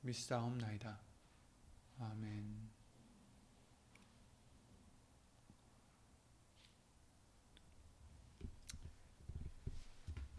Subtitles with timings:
[0.00, 1.00] 믿사옵나이다.
[1.98, 2.70] 아멘.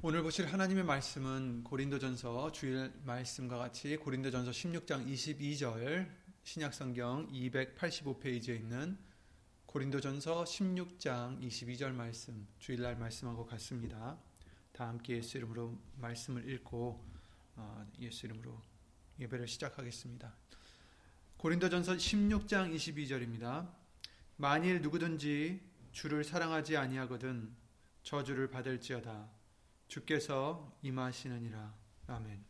[0.02, 6.10] 오늘 보실 하나님의 말씀은 고린도전서 주일 말씀과 같이 고린도전서 16장 22절
[6.44, 8.98] 신약성경 285페이지에 있는
[9.66, 14.18] 고린도전서 16장 22절 말씀 주일날 말씀하고 같습니다.
[14.72, 17.06] 다 함께 예수 이름으로 말씀을 읽고
[17.58, 18.58] 어, 예수 이름으로
[19.20, 20.34] 예배를 시작하겠습니다.
[21.38, 23.70] 고린도전서 16장 22절입니다.
[24.38, 25.62] 만일 누구든지
[25.92, 27.54] 주를 사랑하지 아니하거든
[28.04, 29.30] 저주를 받을지어다.
[29.88, 31.74] 주께서 임하시느니라.
[32.08, 32.44] 아멘.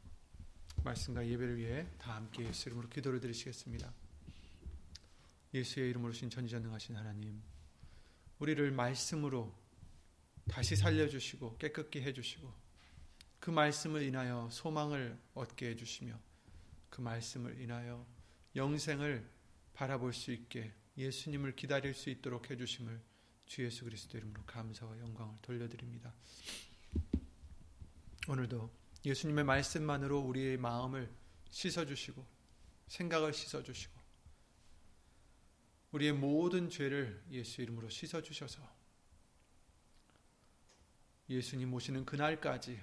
[0.84, 3.92] 말씀과 예배를 위해 다 함께 예수 이름으로 기도를 드리시겠습니다.
[5.54, 7.42] 예수의 이름으로 신 전지전능하신 하나님,
[8.38, 9.54] 우리를 말씀으로
[10.48, 12.54] 다시 살려주시고 깨끗게 해주시고
[13.40, 16.29] 그 말씀을 인하여 소망을 얻게 해주시며
[16.90, 18.06] 그 말씀을 인하여
[18.56, 19.30] 영생을
[19.74, 23.02] 바라볼 수 있게 예수님을 기다릴 수 있도록 해주심을
[23.46, 26.14] 주 예수 그리스도 이름으로 감사와 영광을 돌려드립니다.
[28.28, 28.70] 오늘도
[29.06, 31.10] 예수님의 말씀만으로 우리의 마음을
[31.50, 32.26] 씻어주시고
[32.88, 34.00] 생각을 씻어주시고
[35.92, 38.62] 우리의 모든 죄를 예수 이름으로 씻어주셔서
[41.30, 42.80] 예수님 오시는 그날까지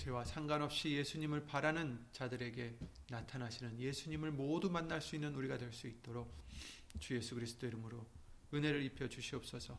[0.00, 2.74] 죄와 상관없이 예수님을 바라는 자들에게
[3.10, 6.34] 나타나시는 예수님을 모두 만날 수 있는 우리가 될 수 있도록
[6.98, 8.06] 주 예수 그리스도 이름으로
[8.54, 9.78] 은혜를 입혀 주시옵소서.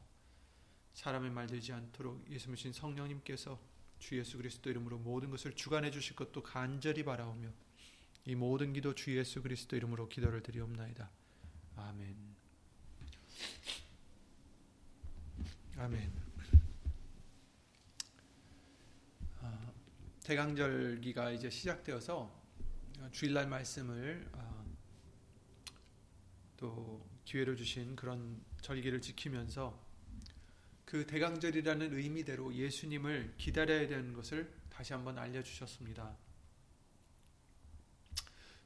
[0.94, 3.60] 사람의 말 되지 않도록 예수님신 성령님께서
[3.98, 7.50] 주 예수 그리스도 이름으로 모든 것을 주관해 주실 것도 간절히 바라오며
[8.26, 11.10] 이 모든 기도 주 예수 그리스도 이름으로 기도를 드리옵나이다.
[11.78, 12.16] 아멘.
[15.78, 16.21] 아멘.
[20.32, 22.34] 대강절기가 이제 시작되어서
[23.12, 24.64] 주일날 말씀을 아,
[26.56, 29.78] 또 기회를 주신 그런 절기를 지키면서
[30.86, 36.16] 그 대강절이라는 의미대로 예수님을 기다려야 되는 것을 다시 한번 알려주셨습니다.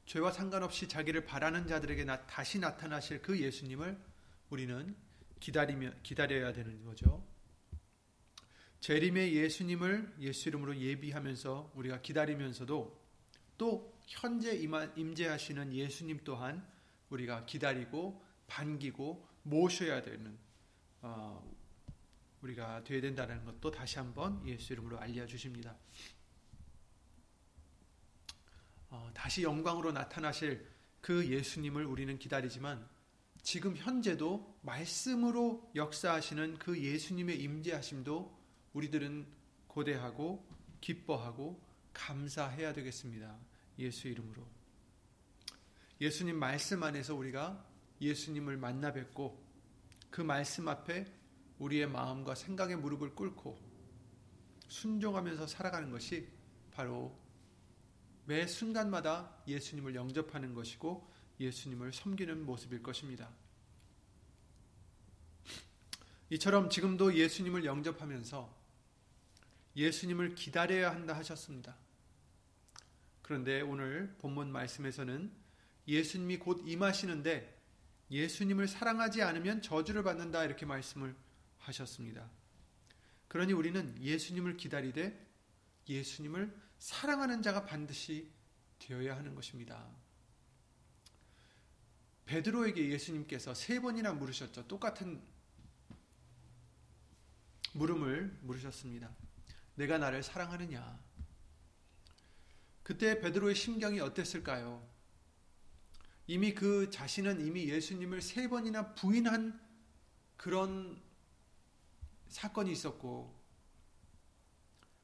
[0.05, 3.99] 죄와 상관없이 자기를 바라는 자들에게 다시 나타나실 그 예수님을
[4.51, 4.95] 우리는
[5.39, 7.25] 기다리며 기다려야 되는 거죠.
[8.85, 13.03] 재림의 예수님을 예수 이름으로 예비하면서 우리가 기다리면서도
[13.57, 14.55] 또 현재
[14.95, 16.63] 임재하시는 예수님 또한
[17.09, 20.37] 우리가 기다리고 반기고 모셔야 되는
[21.01, 21.43] 어,
[22.43, 25.75] 우리가 되어야 된다는 것도 다시 한번 예수 이름으로 알려주십니다.
[28.91, 30.63] 어, 다시 영광으로 나타나실
[31.01, 32.87] 그 예수님을 우리는 기다리지만
[33.41, 38.44] 지금 현재도 말씀으로 역사하시는 그 예수님의 임재하심도
[38.75, 39.25] 우리들은
[39.67, 40.45] 고대하고
[40.81, 41.59] 기뻐하고
[41.93, 43.35] 감사해야 되겠습니다.
[43.79, 44.45] 예수 이름으로.
[46.01, 47.65] 예수님 말씀 안에서 우리가
[48.01, 49.41] 예수님을 만나 뵙고
[50.11, 51.05] 그 말씀 앞에
[51.57, 53.57] 우리의 마음과 생각의 무릎을 꿇고
[54.67, 56.27] 순종하면서 살아가는 것이
[56.71, 57.17] 바로
[58.25, 63.29] 매 순간마다 예수님을 영접하는 것이고 예수님을 섬기는 모습일 것입니다.
[66.29, 68.64] 이처럼 지금도 예수님을 영접하면서
[69.75, 71.75] 예수님을 기다려야 한다 하셨습니다.
[73.21, 75.31] 그런데 오늘 본문 말씀에서는
[75.87, 77.55] 예수님이 곧 임하시는데
[78.11, 81.15] 예수님을 사랑하지 않으면 저주를 받는다 이렇게 말씀을
[81.59, 82.29] 하셨습니다.
[83.27, 85.25] 그러니 우리는 예수님을 기다리되
[85.89, 88.31] 예수님을 사랑하는 자가 반드시
[88.79, 89.87] 되어야 하는 것입니다.
[92.25, 94.67] 베드로에게 예수님께서 세 번이나 물으셨죠.
[94.67, 95.21] 똑같은
[97.73, 99.24] 물음을 물으셨습니다.
[99.75, 100.99] 내가 나를 사랑하느냐?
[102.83, 104.87] 그때 베드로의 심경이 어땠을까요?
[106.27, 109.59] 이미 그 자신은 이미 예수님을 세 번이나 부인한
[110.37, 111.01] 그런
[112.29, 113.33] 사건이 있었고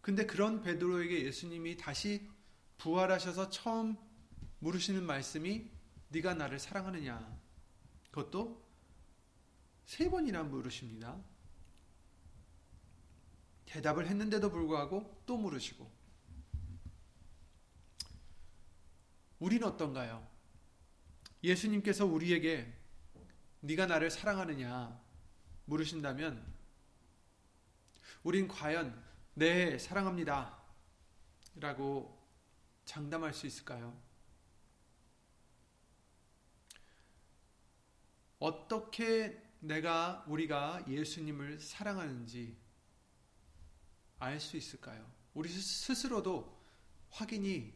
[0.01, 2.27] 근데 그런 베드로에게 예수님이 다시
[2.79, 3.95] 부활하셔서 처음
[4.59, 5.69] 물으시는 말씀이
[6.09, 7.39] 네가 나를 사랑하느냐
[8.09, 8.65] 그것도
[9.85, 11.21] 세 번이나 물으십니다.
[13.71, 15.89] 대답을 했는데도 불구하고 또 물으시고
[19.39, 20.27] 우리는 어떤가요?
[21.41, 22.71] 예수님께서 우리에게
[23.61, 25.01] 네가 나를 사랑하느냐
[25.65, 26.53] 물으신다면
[28.23, 29.01] 우린 과연
[29.35, 30.61] 네 사랑합니다
[31.55, 32.21] 라고
[32.83, 33.97] 장담할 수 있을까요?
[38.37, 42.59] 어떻게 내가 우리가 예수님을 사랑하는지
[44.21, 45.11] 알 수 있을까요?
[45.33, 46.57] 우리 스스로도
[47.09, 47.73] 확인이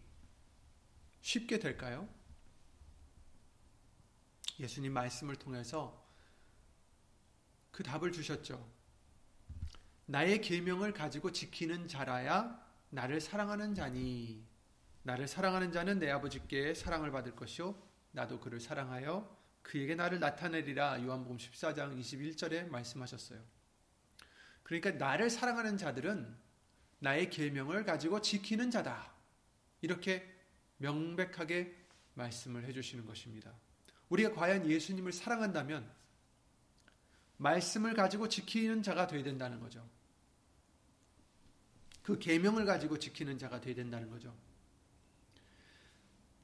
[1.21, 2.07] 쉽게 될까요?
[4.59, 6.07] 예수님 말씀을 통해서
[7.71, 8.63] 그 답을 주셨죠.
[10.05, 14.45] 나의 계명을 가지고 지키는 자라야 나를 사랑하는 자니
[15.01, 17.75] 나를 사랑하는 자는 내 아버지께 사랑을 받을 것이요
[18.11, 23.54] 나도 그를 사랑하여 그에게 나를 나타내리라 요한복음 14장 21절에 말씀하셨어요.
[24.65, 26.35] 그러니까 나를 사랑하는 자들은
[26.97, 29.13] 나의 계명을 가지고 지키는 자다.
[29.81, 30.27] 이렇게
[30.77, 31.75] 명백하게
[32.15, 33.53] 말씀을 해 주시는 것입니다.
[34.09, 35.87] 우리가 과연 예수님을 사랑한다면
[37.37, 39.87] 말씀을 가지고 지키는 자가 되어야 된다는 거죠.
[42.01, 44.35] 그 계명을 가지고 지키는 자가 되어야 된다는 거죠.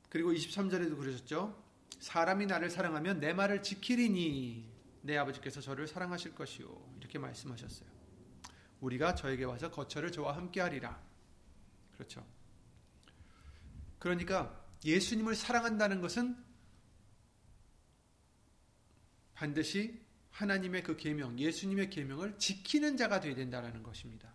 [0.09, 1.59] 그리고 23절에도 그러셨죠.
[2.00, 4.69] 사람이 나를 사랑하면 내 말을 지키리니
[5.01, 6.97] 내 아버지께서 저를 사랑하실 것이요.
[7.00, 8.00] 이렇게 말씀하셨어요.
[8.81, 11.01] 우리가 저에게 와서 거처를 저와 함께 하리라.
[11.94, 12.25] 그렇죠.
[14.00, 16.36] 그러니까 예수님을 사랑한다는 것은
[19.36, 20.01] 반드시
[20.31, 24.33] 하나님의 그 계명, 예수님의 계명을 지키는 자가 되어야 된다는 것입니다.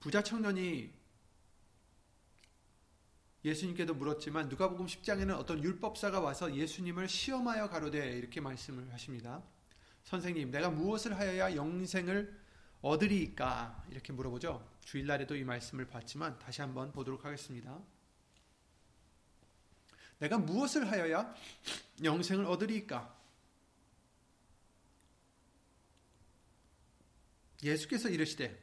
[0.00, 0.92] 부자 청년이
[3.44, 9.42] 예수님께도 물었지만 누가복음 10장에는 어떤 율법사가 와서 예수님을 시험하여 가로되 이렇게 말씀을 하십니다.
[10.08, 12.34] 선생님, 내가 무엇을 하여야 영생을
[12.80, 13.84] 얻으리까?
[13.90, 14.66] 이렇게 물어보죠.
[14.80, 17.78] 주일날에도 이 말씀을 봤지만 다시 한번 보도록 하겠습니다.
[20.18, 21.34] 내가 무엇을 하여야
[22.02, 23.14] 영생을 얻으리까?
[27.62, 28.58] 예수께서 이르시되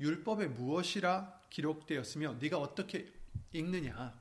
[0.00, 3.12] 율법에 무엇이라 기록되었으며 네가 어떻게
[3.52, 4.20] 읽느냐?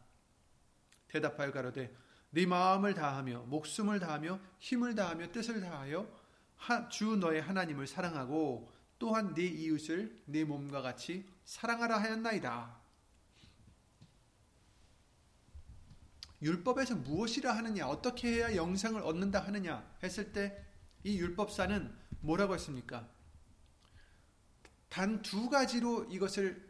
[1.08, 1.92] 대답하여 가로되
[2.30, 6.19] 네 마음을 다하며 목숨을 다하며 힘을 다하며 뜻을 다하여
[6.90, 12.78] 주 너의 하나님을 사랑하고 또한 네 이웃을 네 몸과 같이 사랑하라 하였나이다.
[16.42, 20.70] 율법에서 무엇이라 하느냐, 어떻게 해야 영생을 얻는다 하느냐 했을 때
[21.04, 23.08] 이 율법사는 뭐라고 했습니까?
[24.90, 26.68] 단 두 가지로 이것을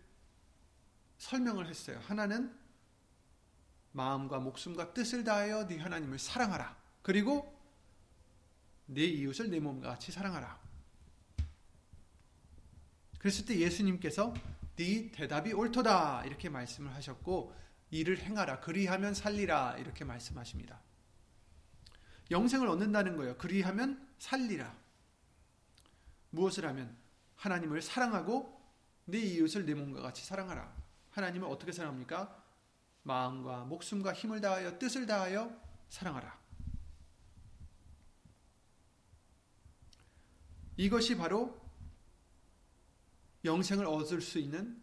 [1.17, 1.99] 설명을 했어요.
[2.03, 2.55] 하나는
[3.91, 6.77] 마음과 목숨과 뜻을 다하여 네 하나님을 사랑하라.
[7.01, 7.58] 그리고
[8.91, 10.59] 네 이웃을 내 몸과 같이 사랑하라.
[13.19, 14.33] 그랬을 때 예수님께서
[14.75, 17.53] 네 대답이 옳도다 이렇게 말씀을 하셨고
[17.91, 18.61] 이를 행하라.
[18.61, 19.77] 그리하면 살리라.
[19.77, 20.79] 이렇게 말씀하십니다.
[22.31, 23.37] 영생을 얻는다는 거예요.
[23.37, 24.75] 그리하면 살리라.
[26.31, 26.95] 무엇을 하면?
[27.35, 28.59] 하나님을 사랑하고
[29.05, 30.75] 내 이웃을 내 몸과 같이 사랑하라.
[31.11, 32.43] 하나님을 어떻게 사랑합니까?
[33.03, 35.55] 마음과 목숨과 힘을 다하여 뜻을 다하여
[35.89, 36.38] 사랑하라.
[40.79, 41.59] 이것이 바로
[43.43, 44.81] 영생을 얻을 수 있는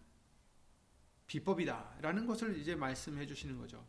[1.26, 3.82] 비법이다 라는 것을 이제 말씀해 주시는 거죠.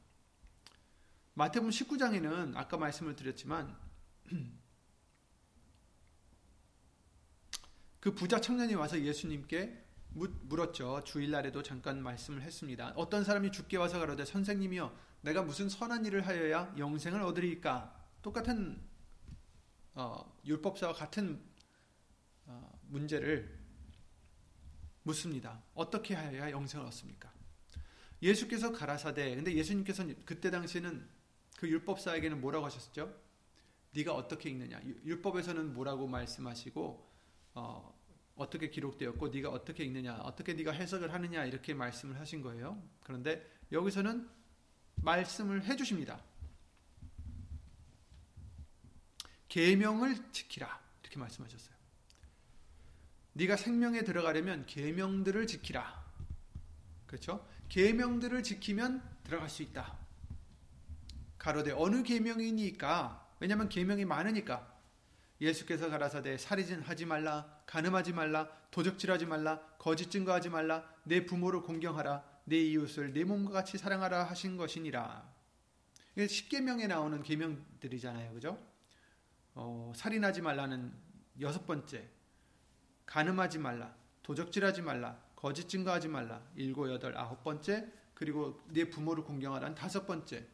[1.34, 3.78] 마태복음 19장에는 아까 말씀을 드렸지만
[8.00, 9.84] 그 부자 청년이 와서 예수님께
[10.44, 11.04] 물었죠.
[11.04, 12.94] 주일날에도 잠깐 말씀을 했습니다.
[12.96, 17.94] 어떤 사람이 죽게 와서 가로되 선생님이여 내가 무슨 선한 일을 하여야 영생을 얻으리까?
[18.22, 18.82] 똑같은
[19.94, 21.47] 어, 율법사와 같은 어,
[22.90, 23.58] 문제를
[25.04, 25.64] 묻습니다.
[25.74, 27.32] 어떻게 하여야 영생을 얻습니까?
[28.22, 31.08] 예수께서 가라사대 근데 예수님께서 그때 당시에는
[31.58, 33.16] 그 율법사에게는 뭐라고 하셨죠?
[33.94, 34.82] 네가 어떻게 읽느냐?
[35.06, 37.08] 율법에서는 뭐라고 말씀하시고
[37.56, 37.98] 어,
[38.36, 40.18] 어떻게 기록되었고 네가 어떻게 읽느냐?
[40.18, 41.46] 어떻게 네가 해석을 하느냐?
[41.46, 42.82] 이렇게 말씀을 하신 거예요.
[43.04, 44.30] 그런데 여기서는
[44.98, 46.24] 말씀을 해 주십니다.
[49.48, 50.80] 계명을 지키라.
[51.02, 51.77] 이렇게 말씀하셨어요.
[53.38, 56.06] 네가 생명에 들어가려면 계명들을 지키라.
[57.06, 57.48] 그렇죠?
[57.70, 59.96] 계명들을 지키면 들어갈 수 있다.
[61.38, 64.76] 가로되 어느 계명이니까 왜냐하면 계명이 많으니까
[65.40, 72.58] 예수께서 가라사대 살인하지 말라 간음하지 말라 도적질하지 말라 거짓 증거하지 말라 내 부모를 공경하라 내
[72.58, 75.32] 이웃을 내 몸과 같이 사랑하라 하신 것이니라.
[76.16, 78.58] 이게 십계명에 나오는 계명들이잖아요, 그죠?
[79.54, 80.92] 어, 살인하지 말라는
[81.40, 82.10] 여섯 번째,
[83.08, 89.76] 간음하지 말라, 도적질하지 말라, 거짓 증거하지 말라, 일곱 여덟 아홉 번째, 그리고 내 부모를 공경하라는
[89.76, 90.46] 다섯 번째,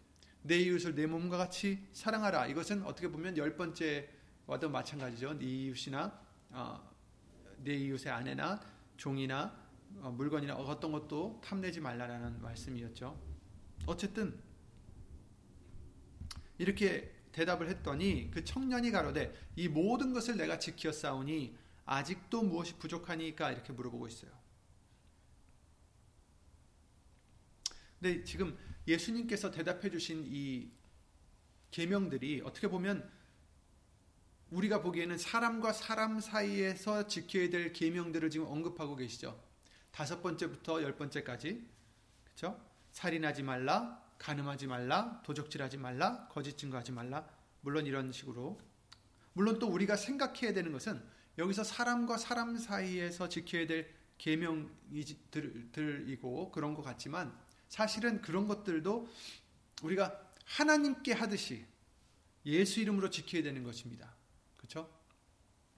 [0.44, 2.48] 내 이웃을 내 몸과 같이 사랑하라.
[2.48, 5.40] 이것은 어떻게 보면 열 번째와도 마찬가지죠.
[5.40, 6.20] 네 이웃이나
[6.52, 6.94] 어,
[7.58, 8.60] 내 이웃의 아내나
[8.98, 9.58] 종이나
[10.02, 13.18] 어, 물건이나 어떤 것도 탐내지 말라라는 말씀이었죠.
[13.86, 14.38] 어쨌든
[16.58, 23.52] 이렇게 대답을 했더니 그 청년이 가로되 이 모든 것을 내가 지켜 싸우니 아직도 무엇이 부족하니까
[23.52, 24.32] 이렇게 물어보고 있어요.
[28.00, 30.70] 근데 지금 예수님께서 대답해 주신 이
[31.72, 33.10] 계명들이 어떻게 보면
[34.52, 39.42] 우리가 보기에는 사람과 사람 사이에서 지켜야 될 계명들을 지금 언급하고 계시죠.
[39.92, 41.66] 다섯 번째부터 열 번째까지.
[42.24, 42.60] 그렇죠?
[42.92, 47.28] 살인하지 말라, 간음하지 말라, 도적질하지 말라, 거짓 증거하지 말라.
[47.62, 48.60] 물론 이런 식으로
[49.34, 51.04] 물론 또 우리가 생각해야 되는 것은
[51.38, 55.32] 여기서 사람과 사람 사이에서 지켜야 될 계명들이고
[56.52, 57.34] 그런 것 같지만
[57.68, 59.08] 사실은 그런 것들도
[59.82, 61.66] 우리가 하나님께 하듯이
[62.46, 64.14] 예수 이름으로 지켜야 되는 것입니다.
[64.58, 64.90] 그렇죠?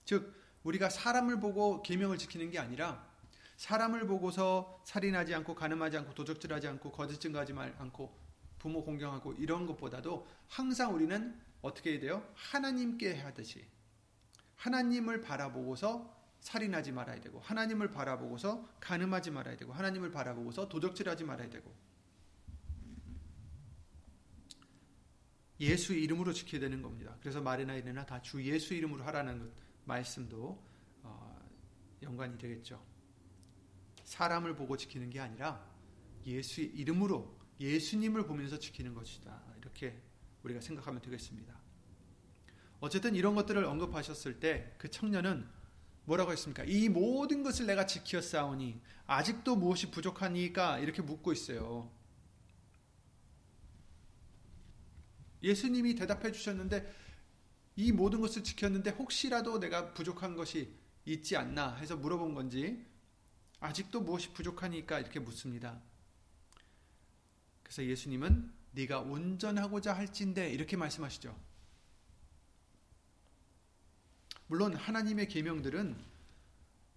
[0.03, 0.33] 즉
[0.63, 3.07] 우리가 사람을 보고 계명을 지키는 게 아니라
[3.57, 8.13] 사람을 보고서 살인하지 않고 가늠하지 않고 도적질하지 않고 거짓 증거하지 않고
[8.59, 12.29] 부모 공경하고 이런 것보다도 항상 우리는 어떻게 해야 돼요?
[12.35, 13.65] 하나님께 하듯이
[14.65, 21.71] 하나님을 바라보고서 살인하지 말아야 되고 하나님을 바라보고서 간음하지 말아야 되고 하나님을 바라보고서 도적질하지 말아야 되고
[25.59, 27.15] 예수 이름으로 지켜야 되는 겁니다.
[27.21, 29.51] 그래서 말이나 이래나 다 주 예수 이름으로 하라는
[29.85, 30.61] 말씀도
[31.03, 31.49] 어,
[32.01, 32.83] 연관이 되겠죠.
[34.03, 35.63] 사람을 보고 지키는 게 아니라
[36.25, 39.41] 예수 이름으로 예수님을 보면서 지키는 것이다.
[39.59, 40.01] 이렇게
[40.43, 41.64] 우리가 생각하면 되겠습니다.
[42.79, 45.47] 어쨌든 이런 것들을 언급하셨을 때 그 청년은
[46.05, 46.63] 뭐라고 했습니까?
[46.65, 51.91] 이 모든 것을 내가 지켜 싸우니 아직도 무엇이 부족하니까 이렇게 묻고 있어요.
[55.41, 56.91] 예수님이 대답해 주셨는데
[57.75, 60.73] 이 모든 것을 지켰는데 혹시라도 내가 부족한 것이
[61.05, 62.85] 있지 않나 해서 물어본 건지
[63.59, 65.81] 아직도 무엇이 부족하니까 이렇게 묻습니다.
[67.63, 71.35] 그래서 예수님은 네가 온전하고자 할진대 이렇게 말씀하시죠.
[74.47, 75.95] 물론 하나님의 계명들은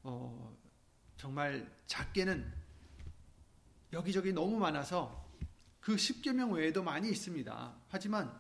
[0.02, 0.57] 어,
[1.17, 2.52] 정말 작게는
[3.93, 5.26] 여기저기 너무 많아서
[5.81, 7.76] 그 10계명 외에도 많이 있습니다.
[7.88, 8.38] 하지만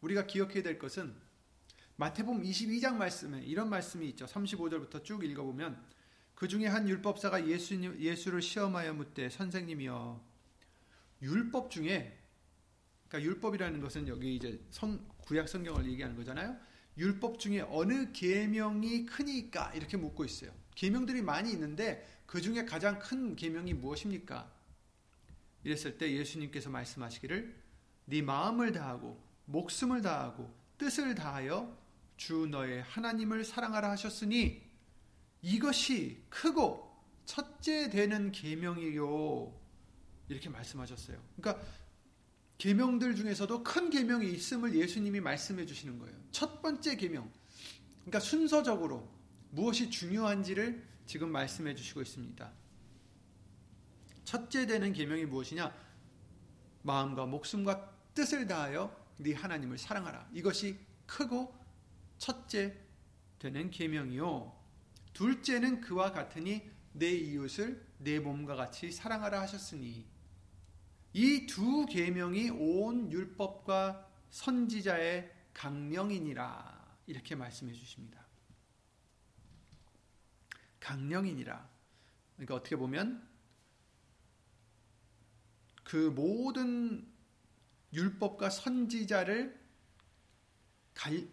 [0.00, 1.14] 우리가 기억해야 될 것은
[1.96, 4.26] 마태복음 22장 말씀에 이런 말씀이 있죠.
[4.26, 5.80] 35절부터 쭉 읽어보면
[6.34, 10.24] 그 중에 한 율법사가 예수, 예수를 시험하여 묻되 선생님이여
[11.22, 12.18] 율법 중에
[13.06, 16.56] 그러니까 율법이라는 것은 여기 이제 성, 구약 성경을 얘기하는 거잖아요.
[16.96, 20.52] 율법 중에 어느 계명이 크니까 이렇게 묻고 있어요.
[20.74, 24.50] 계명들이 많이 있는데 그 중에 가장 큰 계명이 무엇입니까?
[25.64, 27.54] 이랬을 때 예수님께서 말씀하시기를
[28.06, 31.76] 네 마음을 다하고 목숨을 다하고 뜻을 다하여
[32.16, 34.62] 주 너의 하나님을 사랑하라 하셨으니
[35.42, 36.90] 이것이 크고
[37.24, 39.52] 첫째 되는 계명이요
[40.28, 41.20] 이렇게 말씀하셨어요.
[41.36, 41.64] 그러니까
[42.60, 46.14] 계명들 중에서도 큰 계명이 있음을 예수님이 말씀해 주시는 거예요.
[46.30, 47.32] 첫 번째 계명.
[48.00, 49.10] 그러니까 순서적으로
[49.50, 52.52] 무엇이 중요한지를 지금 말씀해 주시고 있습니다.
[54.24, 55.74] 첫째 되는 계명이 무엇이냐?
[56.82, 60.28] 마음과 목숨과 뜻을 다하여 네 하나님을 사랑하라.
[60.34, 61.54] 이것이 크고
[62.18, 62.76] 첫째
[63.38, 64.54] 되는 계명이요.
[65.14, 70.04] 둘째는 그와 같으니 내 이웃을 내 몸과 같이 사랑하라 하셨으니
[71.12, 78.24] 이 두 계명이 온 율법과 선지자의 강령이니라 이렇게 말씀해 주십니다.
[80.78, 81.68] 강령이니라.
[82.36, 83.28] 그러니까 어떻게 보면
[85.84, 87.12] 그 모든
[87.92, 89.60] 율법과 선지자를
[90.94, 91.28] 갈,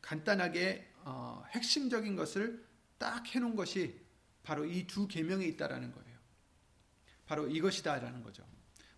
[0.00, 2.66] 간단하게 어, 핵심적인 것을
[2.98, 4.00] 딱 해놓은 것이
[4.42, 6.18] 바로 이 두 계명에 있다라는 거예요.
[7.26, 8.46] 바로 이것이다라는 거죠.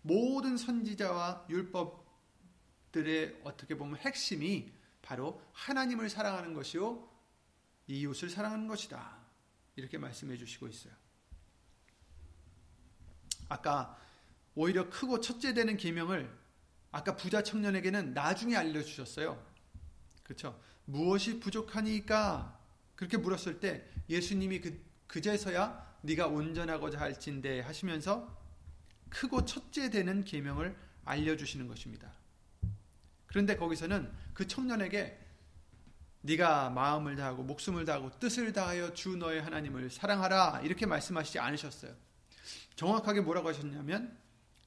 [0.05, 4.71] 모든 선지자와 율법들의 어떻게 보면 핵심이
[5.01, 7.09] 바로 하나님을 사랑하는 것이요
[7.87, 9.17] 이웃을 사랑하는 것이다.
[9.75, 10.93] 이렇게 말씀해 주시고 있어요.
[13.49, 13.97] 아까
[14.53, 16.31] 오히려 크고 첫째 되는 계명을
[16.91, 19.43] 아까 부자 청년에게는 나중에 알려 주셨어요.
[20.23, 20.59] 그렇죠?
[20.85, 22.59] 무엇이 부족하니까
[22.95, 28.44] 그렇게 물었을 때 예수님이 그 그제서야 네가 온전하고자 할진대 하시면서
[29.09, 32.11] 크고 첫째 되는 계명을 알려주시는 것입니다.
[33.27, 35.19] 그런데 거기서는 그 청년에게
[36.21, 41.93] 네가 마음을 다하고 목숨을 다하고 뜻을 다하여 주 너의 하나님을 사랑하라 이렇게 말씀하시지 않으셨어요.
[42.75, 44.17] 정확하게 뭐라고 하셨냐면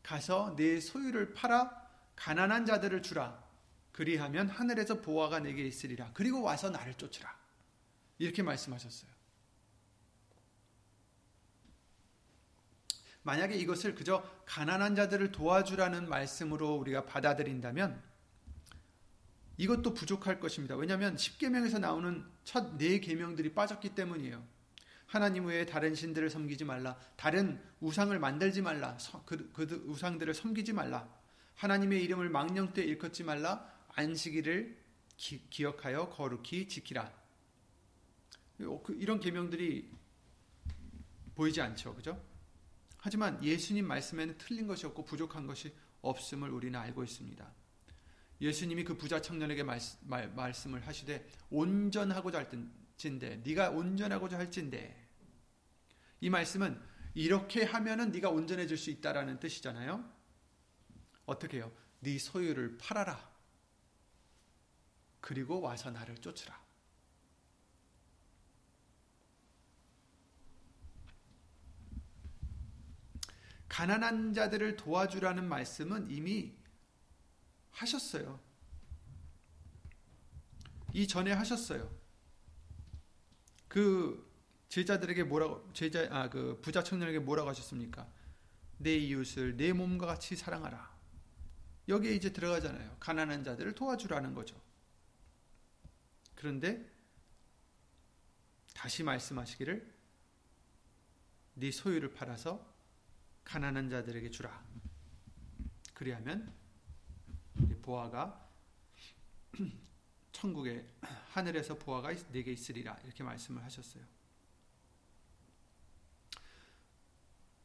[0.03, 1.71] 가서 내 소유를 팔아
[2.15, 3.43] 가난한 자들을 주라.
[3.93, 6.11] 그리하면 하늘에서 보화가 내게 있으리라.
[6.15, 7.37] 그리고 와서 나를 쫓으라.
[8.19, 9.18] 이렇게 말씀하셨어요.
[13.23, 18.03] 만약에 이것을 그저 가난한 자들을 도와주라는 말씀으로 우리가 받아들인다면
[19.59, 20.77] 이것도 부족할 것입니다.
[20.77, 24.43] 왜냐하면 10계명에서 나오는 첫 네 계명들이 빠졌기 때문이에요.
[25.07, 26.97] 하나님 외에 다른 신들을 섬기지 말라.
[27.17, 28.97] 다른 우상을 만들지 말라.
[29.25, 31.09] 그, 그 우상들을 섬기지 말라.
[31.57, 33.69] 하나님의 이름을 망령 때 일컫지 말라.
[33.89, 34.79] 안식일을
[35.17, 37.13] 기, 억하여 거룩히 지키라.
[38.59, 39.91] 그, 이런 계명들이
[41.35, 41.95] 보이지 않죠.
[41.95, 42.23] 그죠?
[42.99, 47.53] 하지만 예수님 말씀에는 틀린 것이 없고 부족한 것이 없음을 우리는 알고 있습니다.
[48.41, 55.09] 예수님이 그 부자 청년에게 말, 말, 말씀을 하시되 온전하고자 할진데 네가 온전하고자 할진데
[56.21, 56.81] 이 말씀은
[57.15, 60.05] 이렇게 하면은 네가 온전해질 수 있다라는 뜻이잖아요.
[61.27, 61.73] 어떻게 해요?
[62.01, 63.29] 네 소유를 팔아라.
[65.21, 66.68] 그리고 와서 나를 쫓으라.
[73.79, 76.53] 가난한 자들을 도와주라는 말씀은 이미
[77.71, 78.41] 하셨어요.
[80.93, 81.89] 이 전에 하셨어요.
[83.69, 84.29] 그
[84.69, 88.11] 제자들에게 뭐라고 제자 아 그 부자 청년에게 뭐라고 하셨습니까?
[88.79, 90.93] 내 이웃을 내 몸과 같이 사랑하라.
[91.87, 92.97] 여기에 이제 들어가잖아요.
[92.99, 94.61] 가난한 자들을 도와주라는 거죠.
[96.35, 96.85] 그런데
[98.75, 99.95] 다시 말씀하시기를
[101.55, 102.68] 네 소유를 팔아서
[103.49, 104.63] 가난한 자들에게 주라.
[105.95, 106.53] 그리하면
[107.81, 108.47] 보아가
[110.33, 110.87] 천국에
[111.31, 114.05] 하늘에서 보아가 내게 있으리라 이렇게 말씀을 하셨어요.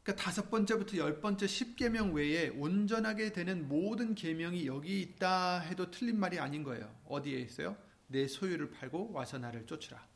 [0.03, 6.17] 그러니까 다섯 번째부터 열 번째 십계명 외에 온전하게 되는 모든 계명이 여기 있다 해도 틀린
[6.17, 6.97] 말이 아닌 거예요.
[7.05, 7.77] 어디에 있어요?
[8.07, 10.12] 내 소유를 팔고 와서 나를 쫓으라.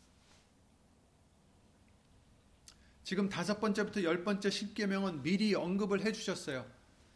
[3.07, 6.69] 지금 다섯 번째부터 열 번째 십계명은 미리 언급을 해주셨어요.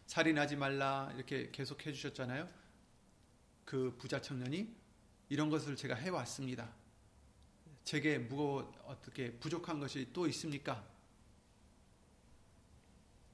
[0.07, 2.47] 살인하지 말라 이렇게 계속 해주셨잖아요.
[3.65, 4.73] 그 부자 청년이
[5.27, 6.69] 이런 것을 제가 해왔습니다.
[7.83, 10.81] 제게 무거 어떻게 부족한 것이 또 있습니까?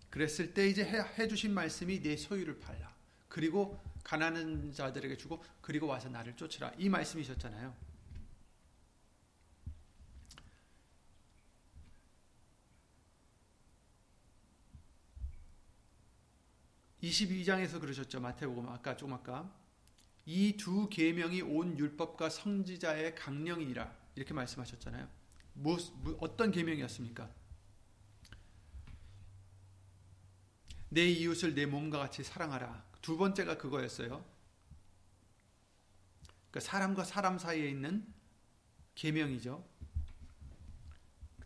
[0.10, 2.92] 그랬을 때 이제 해, 주신 말씀이 내 소유를 팔라.
[3.30, 6.74] 그리고 가난한 자들에게 주고 그리고 와서 나를 쫓으라.
[6.80, 7.87] 이 말씀이셨잖아요.
[17.10, 18.20] 22장에서 그러셨죠.
[18.20, 19.52] 마태복음 아까 조금 아까
[20.26, 25.08] 이 두 계명이 온 율법과 성지자의 강령이라 이렇게 말씀하셨잖아요.
[25.54, 27.30] 뭐, 뭐 어떤 계명이었습니까?
[30.90, 32.86] 내 이웃을 내 몸과 같이 사랑하라.
[33.02, 34.26] 두 번째가 그거였어요.
[36.50, 38.06] 그러니까 사람과 사람 사이에 있는
[38.96, 39.66] 계명이죠.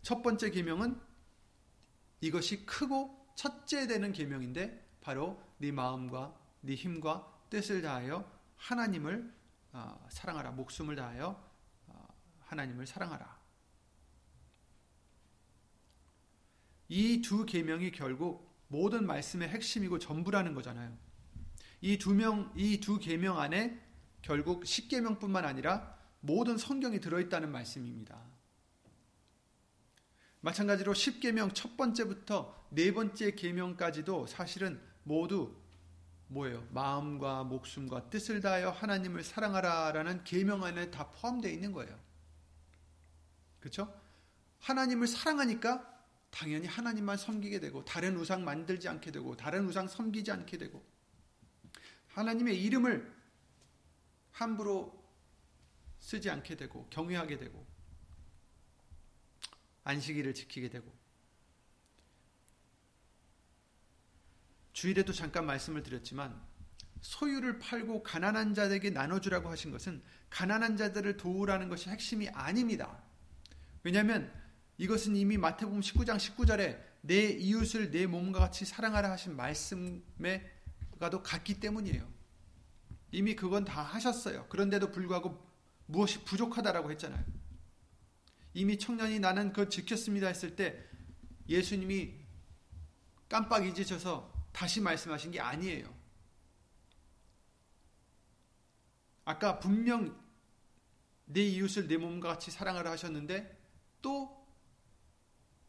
[0.02, 1.00] 첫 번째 계명은
[2.20, 8.24] 이것이 크고 첫째 되는 계명인데 바로 네 마음과 네 힘과 뜻을 다하여
[8.56, 9.34] 하나님을
[9.72, 10.52] 어, 사랑하라.
[10.52, 11.50] 목숨을 다하여
[11.88, 12.06] 어,
[12.40, 13.42] 하나님을 사랑하라.
[16.88, 20.96] 이 두 계명이 결국 모든 말씀의 핵심이고 전부라는 거잖아요.
[21.80, 23.80] 이 두 명, 이 두 계명 안에
[24.20, 28.20] 결국 십계명뿐만 아니라 모든 성경이 들어있다는 말씀입니다.
[30.40, 35.54] 마찬가지로 십계명 첫 번째부터 네 번째 계명까지도 사실은 모두
[36.28, 36.66] 뭐예요?
[36.70, 41.98] 마음과 목숨과 뜻을 다하여 하나님을 사랑하라라는 계명 안에 다 포함되어 있는 거예요.
[43.60, 43.92] 그렇죠?
[44.60, 45.88] 하나님을 사랑하니까
[46.30, 50.82] 당연히 하나님만 섬기게 되고 다른 우상 만들지 않게 되고 다른 우상 섬기지 않게 되고
[52.08, 53.14] 하나님의 이름을
[54.32, 55.02] 함부로
[56.00, 57.66] 쓰지 않게 되고 경외하게 되고
[59.84, 61.01] 안식일을 지키게 되고
[64.72, 66.40] 주일에도 잠깐 말씀을 드렸지만
[67.02, 73.02] 소유를 팔고 가난한 자에게 나눠주라고 하신 것은 가난한 자들을 도우라는 것이 핵심이 아닙니다.
[73.82, 74.32] 왜냐하면
[74.78, 82.08] 이것은 이미 마태복음 19장 19절에 내 이웃을 내 몸과 같이 사랑하라 하신 말씀과도 같기 때문이에요.
[83.10, 84.46] 이미 그건 다 하셨어요.
[84.48, 85.46] 그런데도 불구하고
[85.86, 87.22] 무엇이 부족하다라고 했잖아요.
[88.54, 90.84] 이미 청년이 나는 그거 지켰습니다 했을 때
[91.48, 92.14] 예수님이
[93.28, 95.92] 깜빡 잊으셔서 다시 말씀하신 게 아니에요.
[99.24, 100.20] 아까 분명
[101.24, 103.58] 내 이웃을 내 몸과 같이 사랑하라 하셨는데
[104.02, 104.46] 또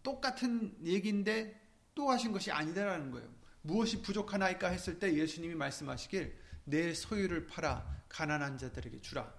[0.02, 1.62] 똑같은 얘기인데
[1.96, 3.34] 또 하신 것이 아니다라는 거예요.
[3.62, 9.34] 무엇이 부족하나이까 했을 때 예수님이 말씀하시길 내 소유를 팔아 가난한 자들에게 주라.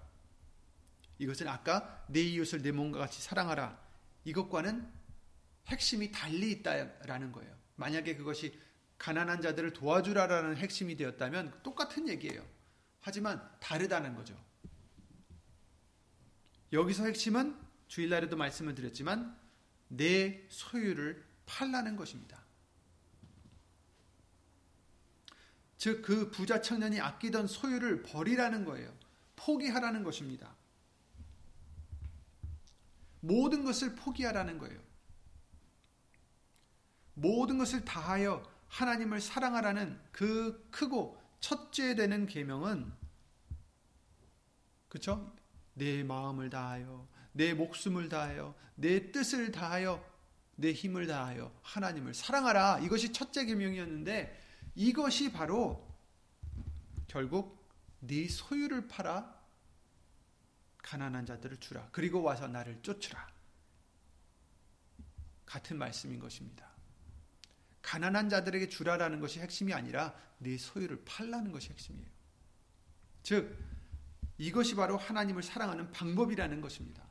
[1.19, 3.79] 이것은 아까 내 이웃을 내 몸과 같이 사랑하라.
[4.25, 4.91] 이것과는
[5.67, 7.55] 핵심이 달리 있다라는 거예요.
[7.75, 8.59] 만약에 그것이
[8.97, 12.45] 가난한 자들을 도와주라라는 핵심이 되었다면 똑같은 얘기예요.
[13.01, 14.35] 하지만 다르다는 거죠.
[16.73, 17.55] 여기서 핵심은
[17.87, 19.37] 주일날에도 말씀을 드렸지만
[19.87, 22.43] 내 소유를 팔라는 것입니다.
[25.77, 28.91] 즉, 그 부자 청년이 아끼던 소유를 버리라는 거예요.
[29.35, 30.55] 포기하라는 것입니다.
[33.19, 34.79] 모든 것을 포기하라는 거예요.
[37.13, 42.91] 모든 것을 다하여 하나님을 사랑하라는 그 크고 첫째 되는 계명은
[44.87, 45.35] 그렇죠?
[45.73, 50.03] 내 마음을 다하여 내 목숨을 다하여 내 뜻을 다하여
[50.55, 52.79] 내 힘을 다하여 하나님을 사랑하라.
[52.79, 54.41] 이것이 첫째 계명이었는데
[54.75, 55.85] 이것이 바로
[57.07, 59.35] 결국 네 소유를 팔아
[60.77, 61.89] 가난한 자들을 주라.
[61.91, 63.27] 그리고 와서 나를 쫓으라.
[65.45, 66.74] 같은 말씀인 것입니다.
[67.85, 72.09] 가난한 자들에게 주라라는 것이 핵심이 아니라 네 소유를 팔라는 것이 핵심이에요.
[73.21, 73.55] 즉
[74.39, 77.03] 이것이 바로 하나님을 사랑하는 방법이라는 것입니다.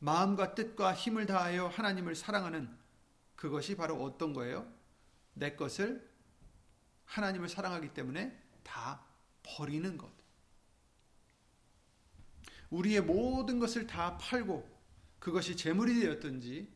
[0.00, 2.76] 마음과 뜻과 힘을 다하여 하나님을 사랑하는
[3.36, 4.66] 그것이 바로 어떤 거예요?
[5.34, 6.10] 내 것을
[7.04, 9.06] 하나님을 사랑하기 때문에 다
[9.44, 10.10] 버리는 것.
[12.70, 14.68] 우리의 모든 것을 다 팔고
[15.20, 16.75] 그것이 재물이 되었든지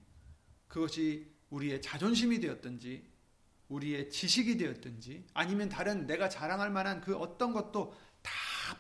[0.71, 3.11] 그것이 우리의 자존심이 되었든지
[3.69, 8.33] 우리의 지식이 되었든지 아니면 다른 내가 자랑할 만한 그 어떤 것도 다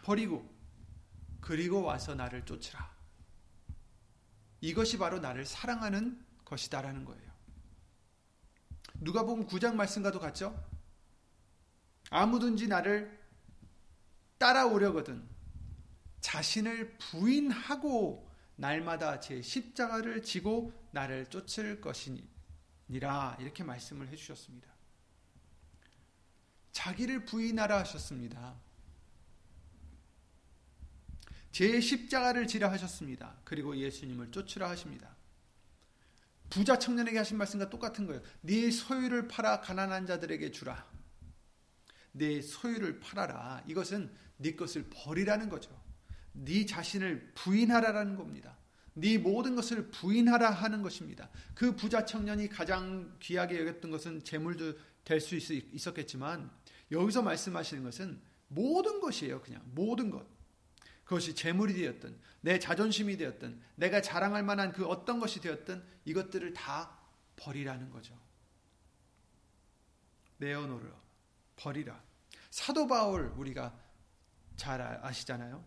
[0.02, 0.48] 버리고
[1.40, 2.96] 그리고 와서 나를 쫓으라.
[4.60, 7.30] 이것이 바로 나를 사랑하는 것이다라는 거예요.
[9.00, 10.64] 누가 보면 9장 말씀과도 같죠?
[12.10, 13.18] 아무든지 나를
[14.38, 15.28] 따라오려거든
[16.20, 18.29] 자신을 부인하고
[18.60, 24.68] 날마다 제 십자가를 지고 나를 쫓을 것이니라 이렇게 말씀을 해주셨습니다.
[26.70, 28.60] 자기를 부인하라 하셨습니다.
[31.50, 33.40] 제 십자가를 지라 하셨습니다.
[33.44, 35.16] 그리고 예수님을 쫓으라 하십니다.
[36.50, 38.22] 부자 청년에게 하신 말씀과 똑같은 거예요.
[38.42, 40.86] 네 소유를 팔아 가난한 자들에게 주라.
[42.12, 43.64] 네 소유를 팔아라.
[43.66, 45.89] 이것은 네 것을 버리라는 거죠.
[46.32, 48.56] 네 자신을 부인하라라는 겁니다.
[48.94, 51.28] 네 모든 것을 부인하라 하는 것입니다.
[51.54, 56.50] 그 부자 청년이 가장 귀하게 여겼던 것은 재물도 될 수 있었겠지만
[56.92, 59.40] 여기서 말씀하시는 것은 모든 것이에요.
[59.40, 60.26] 그냥 모든 것.
[61.04, 66.96] 그것이 재물이 되었든 내 자존심이 되었든 내가 자랑할 만한 그 어떤 것이 되었든 이것들을 다
[67.36, 68.16] 버리라는 거죠.
[70.38, 70.90] 내어놓으라.
[71.56, 72.02] 버리라.
[72.50, 73.76] 사도 바울 우리가
[74.56, 75.64] 잘 아, 아시잖아요.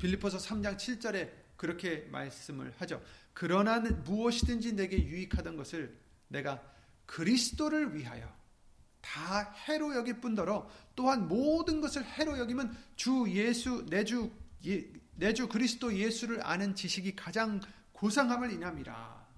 [0.00, 3.02] 빌리포서 3장 7절에 그렇게 말씀을 하죠.
[3.32, 5.96] 그러나 무엇이든지 내게 유익하던 것을
[6.28, 6.62] 내가
[7.06, 8.28] 그리스도를 위하여
[9.00, 14.30] 다 해로 여길 뿐더러 또한 모든 것을 해로 여기면 주 예수 내주
[14.66, 17.60] 예, 내주 그리스도 예수를 아는 지식이 가장
[17.92, 19.28] 고상함을 인함이라.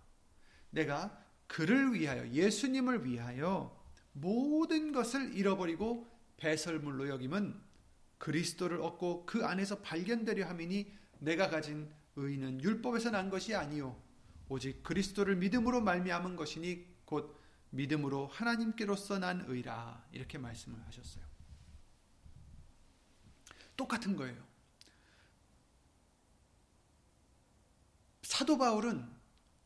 [0.70, 3.77] 내가 그를 위하여 예수님을 위하여
[4.12, 7.61] 모든 것을 잃어버리고 배설물로 여김은
[8.23, 14.01] 그리스도를 얻고 그 안에서 발견되려 함이니 내가 가진 의는 율법에서 난 것이 아니요
[14.49, 17.37] 오직 그리스도를 믿음으로 말미암은 것이니 곧
[17.71, 21.25] 믿음으로 하나님께로서 난 의라 이렇게 말씀을 하셨어요.
[23.77, 24.41] 똑같은 거예요.
[28.23, 29.05] 사도 바울은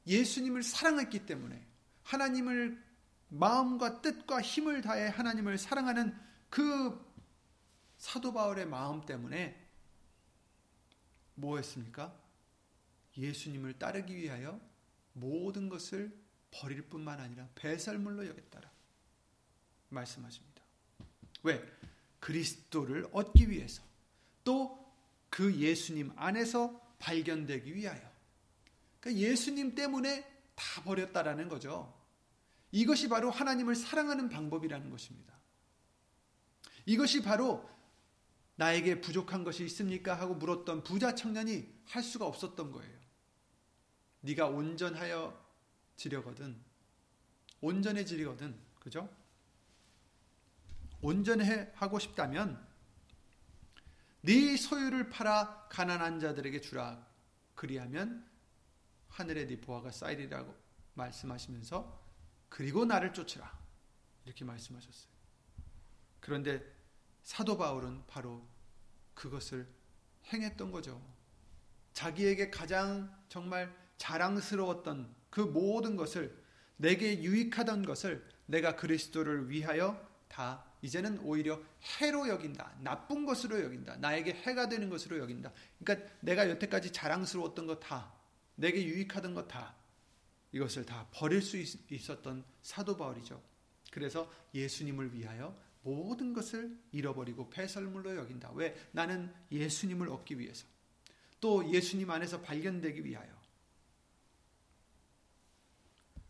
[0.07, 1.67] 예수님을 사랑했기 때문에
[2.05, 2.83] 하나님을
[3.29, 6.17] 마음과 뜻과 힘을 다해 하나님을 사랑하는
[6.49, 7.06] 그
[7.99, 9.67] 사도 바울의 마음 때문에
[11.35, 12.15] 뭐 했습니까?
[13.17, 14.61] 예수님을 따르기 위하여
[15.13, 16.17] 모든 것을
[16.51, 18.71] 버릴 뿐만 아니라 배설물로 여겼다라
[19.89, 20.63] 말씀하십니다.
[21.43, 21.63] 왜?
[22.21, 23.83] 그리스도를 얻기 위해서
[24.45, 24.87] 또
[25.37, 28.01] 그 예수님 안에서 발견되기 위하여
[29.01, 31.95] 그러니까 예수님 때문에 다 버렸다라는 거죠.
[32.73, 35.35] 이것이 바로 하나님을 사랑하는 방법이라는 것입니다.
[36.87, 37.69] 이것이 바로
[38.57, 40.19] 나에게 부족한 것이 있습니까?
[40.19, 42.97] 하고 물었던 부자 청년이 할 수가 없었던 거예요.
[44.21, 45.47] 네가 온전하여
[45.97, 46.61] 지려거든.
[47.61, 48.59] 온전해지려거든.
[48.81, 49.09] 그죠?
[51.01, 52.67] 온전해 하고 싶다면
[54.23, 57.07] 네 소유를 팔아 가난한 자들에게 주라.
[57.55, 58.29] 그리하면
[59.09, 60.55] 하늘에 네 보화가 쌓이리라고
[60.95, 62.05] 말씀하시면서
[62.49, 63.57] 그리고 나를 쫓으라.
[64.25, 65.13] 이렇게 말씀하셨어요.
[66.21, 66.76] 그런데
[67.27, 68.47] 사도 바울은 바로
[69.15, 69.67] 그것을
[70.33, 71.03] 행했던 거죠.
[71.93, 76.41] 자기에게 가장 정말 자랑스러웠던 그 모든 것을
[76.77, 81.61] 내게 유익하던 것을 내가 그리스도를 위하여 다 이제는 오히려
[81.99, 82.77] 해로 여긴다.
[82.83, 83.97] 나쁜 것으로 여긴다.
[83.97, 85.53] 나에게 해가 되는 것으로 여긴다.
[85.83, 88.15] 그러니까 내가 여태까지 자랑스러웠던 것 다,
[88.55, 89.75] 내게 유익하던 것 다,
[90.53, 93.43] 이것을 다 버릴 수 있 었던 사도 바울이죠.
[93.91, 98.51] 그래서 예수님을 위하여 모든 것을 잃어버리고 배설물로 여긴다.
[98.55, 98.75] 왜?
[98.91, 100.67] 나는 예수님을 얻기 위해서.
[101.41, 103.33] 또 예수님 안에서 발견되기 위하여.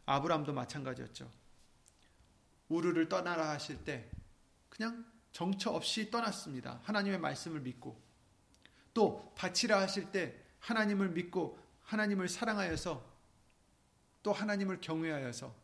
[0.05, 1.33] 아브람도 마찬가지였죠.
[2.69, 4.11] 우르를 떠나라 하실 때
[4.69, 6.81] 그냥 정처 없이 떠났습니다.
[6.83, 7.99] 하나님의 말씀을 믿고
[8.93, 13.17] 또 바치라 하실 때 하나님을 믿고 하나님을 사랑하여서
[14.23, 15.55] 또 하나님을 경외하여서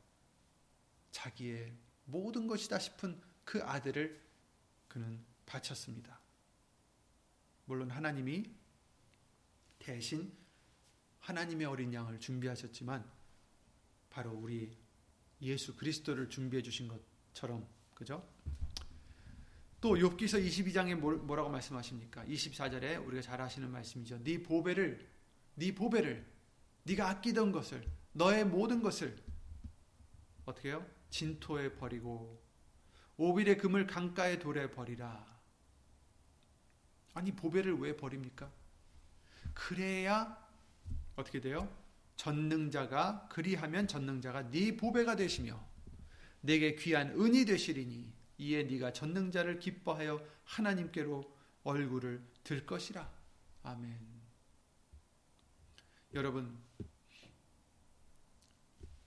[1.11, 1.75] 자기의
[2.07, 4.21] 모든 것이다 싶은 그 아들을
[4.89, 6.21] 그는 바쳤습니다.
[7.65, 8.51] 물론 하나님이
[9.79, 10.33] 대신
[11.21, 13.09] 하나님의 어린 양을 준비하셨지만
[14.11, 14.77] 바로 우리
[15.41, 18.27] 예수 그리스도를 준비해 주신 것처럼 그죠?
[19.81, 22.25] 또 욥기서 22장에 뭐라고 말씀하십니까?
[22.27, 24.23] 24절에 우리가 잘 아시는 말씀이죠.
[24.23, 25.11] 네 보배를
[25.57, 26.25] 네 보배를
[26.85, 29.17] 네가 아끼던 것을 너의 모든 것을
[30.45, 30.87] 어떻게 해요?
[31.11, 32.41] 진토에 버리고
[33.17, 35.27] 오빌의 금을 강가에 돌에 버리라.
[37.15, 38.51] 아니 보배를 왜 버립니까?
[39.55, 40.39] 그래야
[41.17, 41.69] 어떻게 돼요?
[42.17, 45.61] 전능자가 그리하면 전능자가 네 보배가 되시며
[46.41, 53.09] 내게 귀한 은이 되시리니 이에 네가 전능자를 기뻐하여 하나님께로 얼굴을 들 것이라.
[53.63, 54.13] 아멘.
[56.15, 56.59] 여러분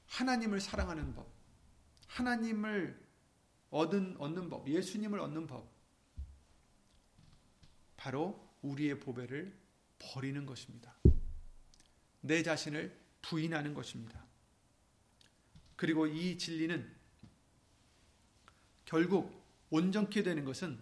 [0.08, 1.30] 하나님을 사랑하는 법,
[2.08, 3.05] 하나님을
[3.76, 5.70] 얻은 얻는 법, 예수님을 얻는 법.
[7.98, 9.54] 바로 우리의 보배를
[10.00, 10.96] 버리는 것입니다.
[12.22, 14.24] 내 자신을 부인하는 것입니다.
[15.76, 16.90] 그리고 이 진리는
[18.86, 20.80] 결국 온전케 되는 것은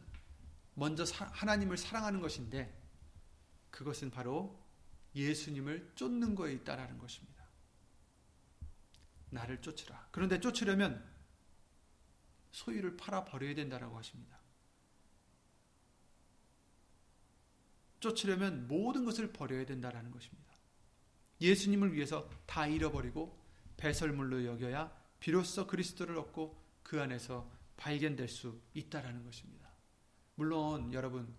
[0.76, 2.80] 먼저 하나님을 사랑하는 것인데
[3.72, 4.62] 그것은 바로
[5.16, 7.44] 예수님을 쫓는 거에 있다라는 것입니다.
[9.32, 10.10] 나를 쫓으라.
[10.12, 11.12] 그런데 쫓으려면
[12.54, 14.39] 소유를 팔아 버려야 된다라고 하십니다.
[18.00, 20.54] 쫓으려면 모든 것을 버려야 된다라는 것입니다.
[21.42, 23.42] 예수님을 위해서 다 잃어버리고
[23.78, 29.70] 배설물로 여겨야 비로소 그리스도를 얻고 그 안에서 발견될 수 있다라는 것입니다.
[30.36, 31.34] 물론 여러분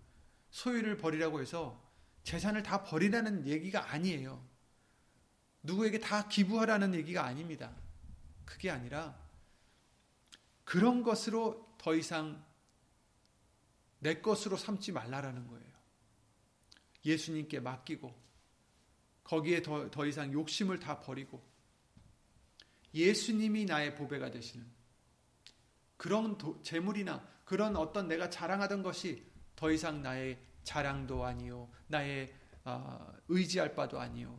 [0.51, 1.83] 소유를 버리라고 해서
[2.23, 4.45] 재산을 다 버리라는 얘기가 아니에요.
[5.63, 7.75] 누구에게 다 기부하라는 얘기가 아닙니다.
[8.45, 9.24] 그게 아니라
[10.65, 12.45] 그런 것으로 더 이상
[13.99, 15.75] 내 것으로 삼지 말라라는 거예요.
[17.05, 18.15] 예수님께 맡기고
[19.25, 21.43] 거기에 더, 더 이상 욕심을 다 버리고
[22.95, 24.67] 예수님이 나의 보배가 되시는
[25.97, 33.13] 그런 도, 재물이나 그런 어떤 내가 자랑하던 것이 더 이상 나의 자랑도 아니요 나의 어,
[33.29, 34.39] 의지할 바도 아니요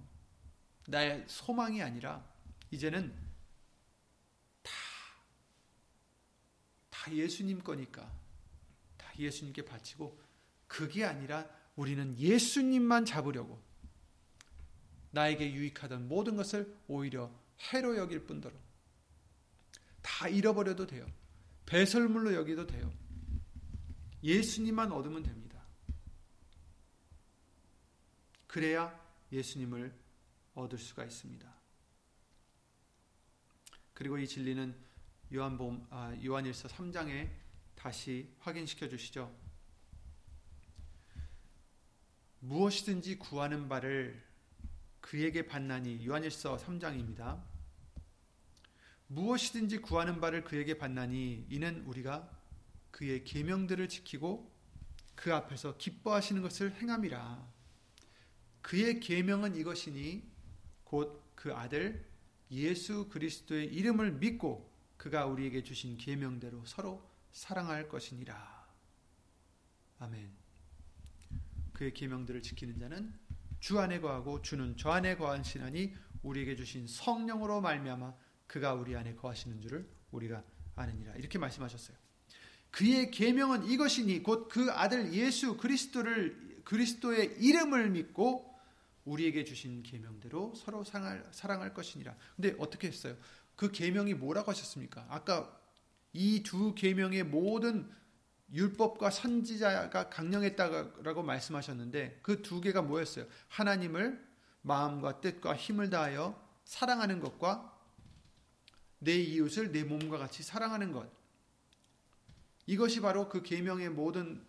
[0.88, 2.24] 나의 소망이 아니라
[2.72, 3.25] 이제는
[7.06, 8.12] 다 예수님 거니까
[8.98, 10.20] 다 예수님께 바치고
[10.66, 13.62] 그게 아니라 우리는 예수님만 잡으려고
[15.12, 18.56] 나에게 유익하던 모든 것을 오히려 해로 여길 뿐더러
[20.02, 21.06] 다 잃어버려도 돼요.
[21.68, 22.92] 배설물로 여기도 돼요.
[24.24, 25.64] 예수님만 얻으면 됩니다.
[28.48, 29.00] 그래야
[29.32, 29.94] 예수님을
[30.56, 31.54] 얻을 수가 있습니다.
[33.94, 34.85] 그리고 이 진리는
[35.34, 37.30] 요한복음 아, 요한일서 3장에
[37.76, 39.34] 다시 확인시켜 주시죠.
[42.40, 44.24] 무엇이든지 구하는 바를
[45.02, 47.42] 그에게 받나니 요한일서 3장입니다.
[49.08, 52.30] 무엇이든지 구하는 바를 그에게 받나니 이는 우리가
[52.92, 54.52] 그의 계명들을 지키고
[55.16, 57.48] 그 앞에서 기뻐하시는 것을 행함이라.
[58.62, 60.24] 그의 계명은 이것이니
[60.84, 62.04] 곧 그 아들
[62.50, 64.68] 예수 그리스도의 이름을 믿고
[65.06, 68.66] 그가 우리에게 주신 계명대로 서로 사랑할 것이니라.
[70.00, 70.32] 아멘.
[71.74, 73.14] 그의 계명들을 지키는 자는
[73.60, 78.16] 주 안에 거하고 주는 저 안에 거하시나니 우리에게 주신 성령으로 말미암아
[78.48, 80.44] 그가 우리 안에 거하시는 줄을 우리가
[80.76, 81.14] 아느니라.
[81.18, 81.96] 이렇게 말씀하셨어요.
[82.72, 88.56] 그의 계명은 이것이니 곧 그 아들 예수 그리스도를 그리스도의 이름을 믿고
[89.04, 92.18] 우리에게 주신 계명대로 서로 사랑할, 사랑할 것이니라.
[92.36, 93.16] 근데 어떻게 했어요?
[93.56, 95.06] 그 계명이 뭐라고 하셨습니까?
[95.10, 95.60] 아까
[96.14, 97.90] 이 두 계명의 모든
[98.54, 103.26] 율법과 선지자가 강령했다라고 말씀하셨는데 그 두 개가 뭐였어요?
[103.50, 104.24] 하나님을
[104.62, 107.72] 마음과 뜻과 힘을 다하여 사랑하는 것과
[109.00, 111.08] 내 이웃을 내 몸과 같이 사랑하는 것.
[112.66, 114.44] 이것이 바로 그 계명의 모든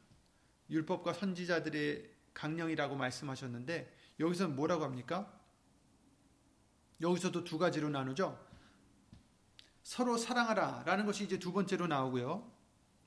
[0.70, 5.32] 율법과 선지자들의 강령이라고 말씀하셨는데 여기서는 뭐라고 합니까?
[7.00, 8.45] 여기서도 두 가지로 나누죠.
[9.86, 12.50] 서로 사랑하라 라는 것이 이제 두 번째로 나오고요.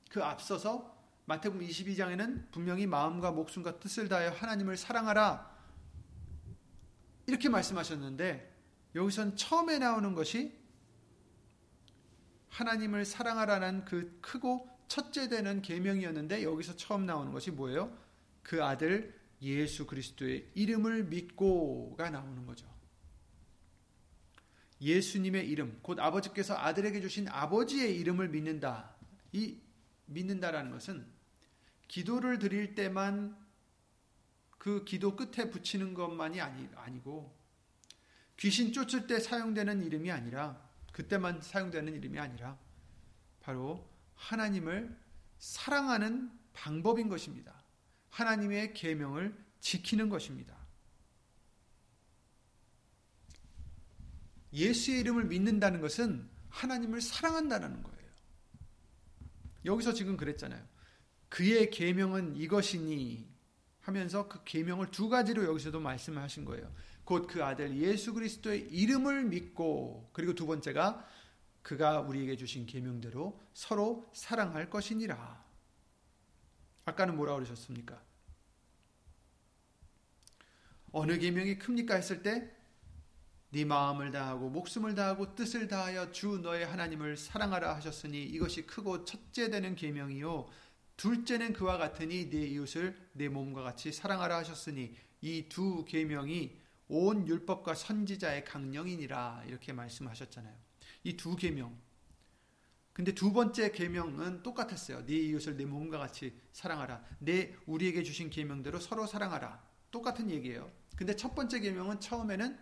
[0.09, 5.59] 그 앞서서 마태복음 22장에는 분명히 마음과 목숨과 뜻을 다하여 하나님을 사랑하라
[7.27, 8.55] 이렇게 말씀하셨는데
[8.95, 10.57] 여기선 처음에 나오는 것이
[12.47, 17.93] 하나님을 사랑하라는 그 크고 첫째 되는 계명이었는데 여기서 처음 나오는 것이 뭐예요?
[18.41, 22.78] 그 아들 예수 그리스도의 이름을 믿고가 나오는 거죠.
[24.81, 28.95] 예수님의 이름, 곧 아버지께서 아들에게 주신 아버지의 이름을 믿는다.
[29.31, 29.57] 이
[30.05, 31.05] 믿는다라는 것은
[31.87, 33.37] 기도를 드릴 때만
[34.57, 37.35] 그 기도 끝에 붙이는 것만이 아니, 아니고
[38.37, 40.61] 귀신 쫓을 때 사용되는 이름이 아니라
[40.91, 42.57] 그때만 사용되는 이름이 아니라
[43.39, 44.97] 바로 하나님을
[45.39, 47.63] 사랑하는 방법인 것입니다.
[48.09, 50.58] 하나님의 계명을 지키는 것입니다.
[54.53, 57.99] 예수의 이름을 믿는다는 것은 하나님을 사랑한다는 거예요.
[59.65, 60.63] 여기서 지금 그랬잖아요.
[61.29, 63.29] 그의 계명은 이것이니
[63.81, 66.71] 하면서 그 계명을 두 가지로 여기서도 말씀하신 거예요.
[67.05, 71.07] 곧 그 아들 예수 그리스도의 이름을 믿고 그리고 두 번째가
[71.61, 75.43] 그가 우리에게 주신 계명대로 서로 사랑할 것이니라.
[76.85, 78.01] 아까는 뭐라 그러셨습니까?
[80.91, 82.55] 어느 계명이 큽니까 했을 때
[83.51, 89.49] 네 마음을 다하고 목숨을 다하고 뜻을 다하여 주 너의 하나님을 사랑하라 하셨으니 이것이 크고 첫째
[89.49, 90.47] 되는 계명이요
[90.97, 96.57] 둘째는 그와 같으니 네 이웃을 내 몸과 같이 사랑하라 하셨으니 이 두 계명이
[96.89, 100.55] 온 율법과 선지자의 강령이니라 이렇게 말씀하셨잖아요.
[101.03, 101.77] 이 두 계명
[102.93, 105.05] 근데 두 번째 계명은 똑같았어요.
[105.05, 107.01] 네 이웃을 내 몸과 같이 사랑하라.
[107.19, 109.63] 내 우리에게 주신 계명대로 서로 사랑하라.
[109.89, 110.69] 똑같은 얘기예요.
[110.97, 112.59] 근데 첫 번째 계명은 처음에는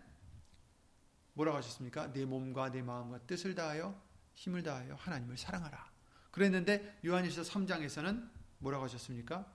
[1.38, 2.12] 뭐라고 하셨습니까?
[2.14, 3.96] 내 몸과 내 마음과 뜻을 다하여
[4.34, 5.92] 힘을 다하여 하나님을 사랑하라.
[6.32, 9.46] 그랬는데 요한일서 3장에서는 뭐라고 하셨습니까?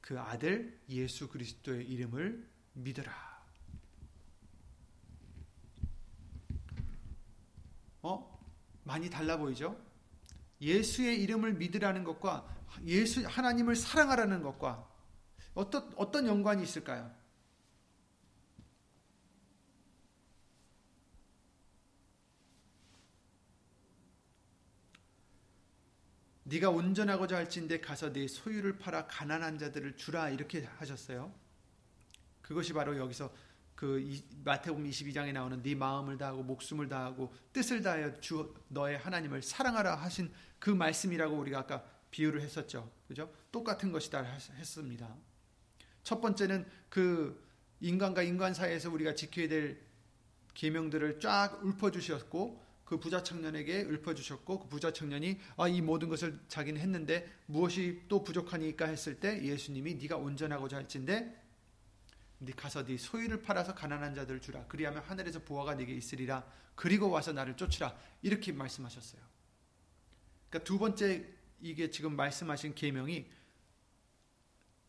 [0.00, 3.12] 그 아들 예수 그리스도의 이름을 믿으라.
[8.02, 8.40] 어?
[8.82, 9.80] 많이 달라 보이죠?
[10.60, 12.44] 예수의 이름을 믿으라는 것과
[12.86, 14.88] 예수 하나님을 사랑하라는 것과
[15.54, 17.19] 어떤 어떤 연관이 있을까요?
[26.50, 31.32] 네가 온전하고자 할진대 가서 네 소유를 팔아 가난한 자들을 주라 이렇게 하셨어요.
[32.42, 33.32] 그것이 바로 여기서
[33.76, 39.94] 그 마태복음 22장에 나오는 네 마음을 다하고 목숨을 다하고 뜻을 다하여 주 너의 하나님을 사랑하라
[39.94, 42.90] 하신 그 말씀이라고 우리가 아까 비유를 했었죠.
[43.06, 43.32] 그죠?
[43.52, 45.16] 똑같은 것이다 했습니다.
[46.02, 47.48] 첫 번째는 그
[47.80, 49.80] 인간과 인간 사이에서 우리가 지켜야 될
[50.54, 52.60] 계명들을 쫙 읊어 주셨고
[52.90, 58.02] 그 부자 청년에게 읊어 주셨고 그 부자 청년이 아, 이 모든 것을 자기는 했는데 무엇이
[58.08, 61.40] 또 부족하니까 했을 때 예수님이 네가 온전하고자 할진데
[62.38, 64.66] 네 가서 네 소유를 팔아서 가난한 자들을 주라.
[64.66, 66.44] 그리하면 하늘에서 보화가 네게 있으리라.
[66.74, 67.96] 그리고 와서 나를 쫓으라.
[68.22, 69.22] 이렇게 말씀하셨어요.
[70.48, 73.30] 그러니까 두 번째 이게 지금 말씀하신 계명이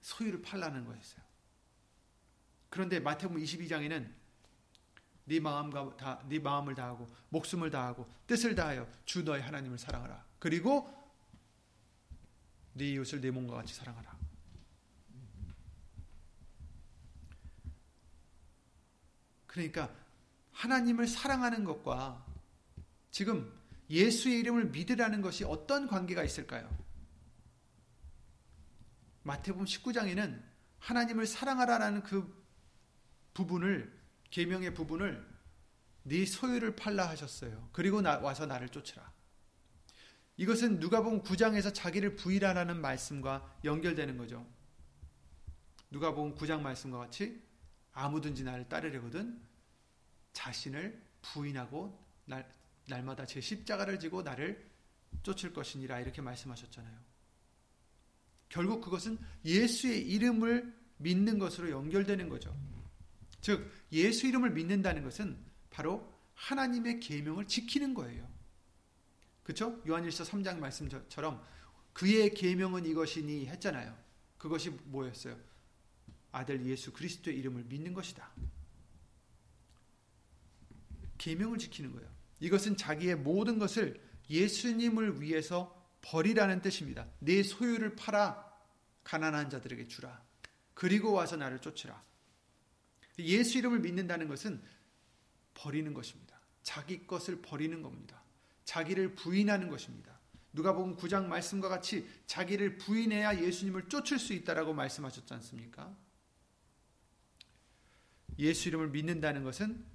[0.02, 1.22] 소유를 팔라는 거였어요.
[2.72, 4.12] 그런데 마태복음 22장에는
[5.26, 10.24] 네 마음과 다, 네 마음을 다하고 목숨을 다하고 뜻을 다하여 주 너의 하나님을 사랑하라.
[10.40, 10.90] 그리고
[12.74, 14.20] 네 이웃을 내 몸과 같이 사랑하라.
[19.48, 19.94] 그러니까
[20.54, 22.26] 하나님을 사랑하는 것과
[23.12, 23.52] 지금
[23.90, 26.70] 예수의 이름을 믿으라는 것이 어떤 관계가 있을까요?
[29.24, 30.42] 마태복음 19장에는
[30.80, 32.42] 하나님을 사랑하라는 그
[33.34, 34.01] 부분을
[34.32, 35.30] 계명의 부분을
[36.04, 37.70] 네 소유를 팔라 하셨어요.
[37.72, 39.12] 그리고 나, 와서 나를 쫓으라.
[40.38, 44.48] 이것은 누가복음 9장에서 자기를 부인하라는 말씀과 연결되는 거죠.
[45.92, 47.44] 누가복음 9장 말씀과 같이
[47.92, 49.40] 아무든지 나를 따르려거든
[50.34, 52.52] 자신을 부인하고 날,
[52.88, 54.72] 날마다 제 십자가를 지고 나를
[55.24, 56.98] 쫓을 것이니라 이렇게 말씀하셨잖아요.
[58.50, 62.56] 결국 그것은 예수의 이름을 믿는 것으로 연결되는 거죠.
[63.42, 65.38] 즉 예수 이름을 믿는다는 것은
[65.70, 68.28] 바로 하나님의 계명을 지키는 거예요.
[69.44, 69.82] 그렇죠?
[69.88, 71.44] 요한일서 3장 말씀처럼
[71.94, 73.98] 그의 계명은 이것이니 했잖아요.
[74.38, 75.38] 그것이 뭐였어요?
[76.32, 78.32] 아들 예수 그리스도의 이름을 믿는 것이다.
[81.18, 82.10] 계명을 지키는 거예요.
[82.40, 87.08] 이것은 자기의 모든 것을 예수님을 위해서 버리라는 뜻입니다.
[87.20, 88.52] 내 소유를 팔아
[89.04, 90.24] 가난한 자들에게 주라.
[90.74, 92.02] 그리고 와서 나를 쫓으라.
[93.26, 94.62] 예수 이름을 믿는다는 것은
[95.54, 96.40] 버리는 것입니다.
[96.64, 98.22] 자기 것을 버리는 겁니다.
[98.64, 100.20] 자기를 부인하는 것입니다.
[100.54, 105.96] 누가 보면 9장 말씀과 같이 자기를 부인해야 예수님을 쫓을 수 있다라고 말씀하셨지 않습니까?
[108.40, 109.86] 예수 이름을 믿는다는 것은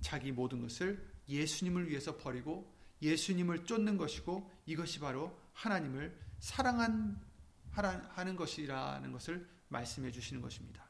[0.00, 7.20] 자기 모든 것을 예수님을 위해서 버리고 예수님을 쫓는 것이고 이것이 바로 하나님을 사랑한
[7.70, 10.83] 하는 것이라는 것을 말씀해 주시는 것입니다.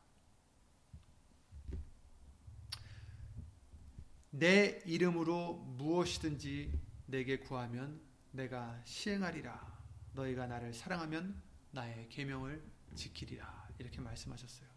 [4.36, 6.76] 내 이름으로 무엇이든지
[7.06, 8.00] 내게 구하면
[8.32, 9.72] 내가 시행하리라.
[10.12, 12.60] 너희가 나를 사랑하면 나의 계명을
[12.96, 13.68] 지키리라.
[13.78, 14.68] 이렇게 말씀하셨어요.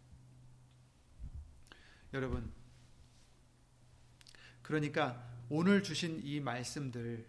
[2.12, 2.52] 여러분,
[4.62, 7.26] 그러니까 오늘 주신 이 말씀들,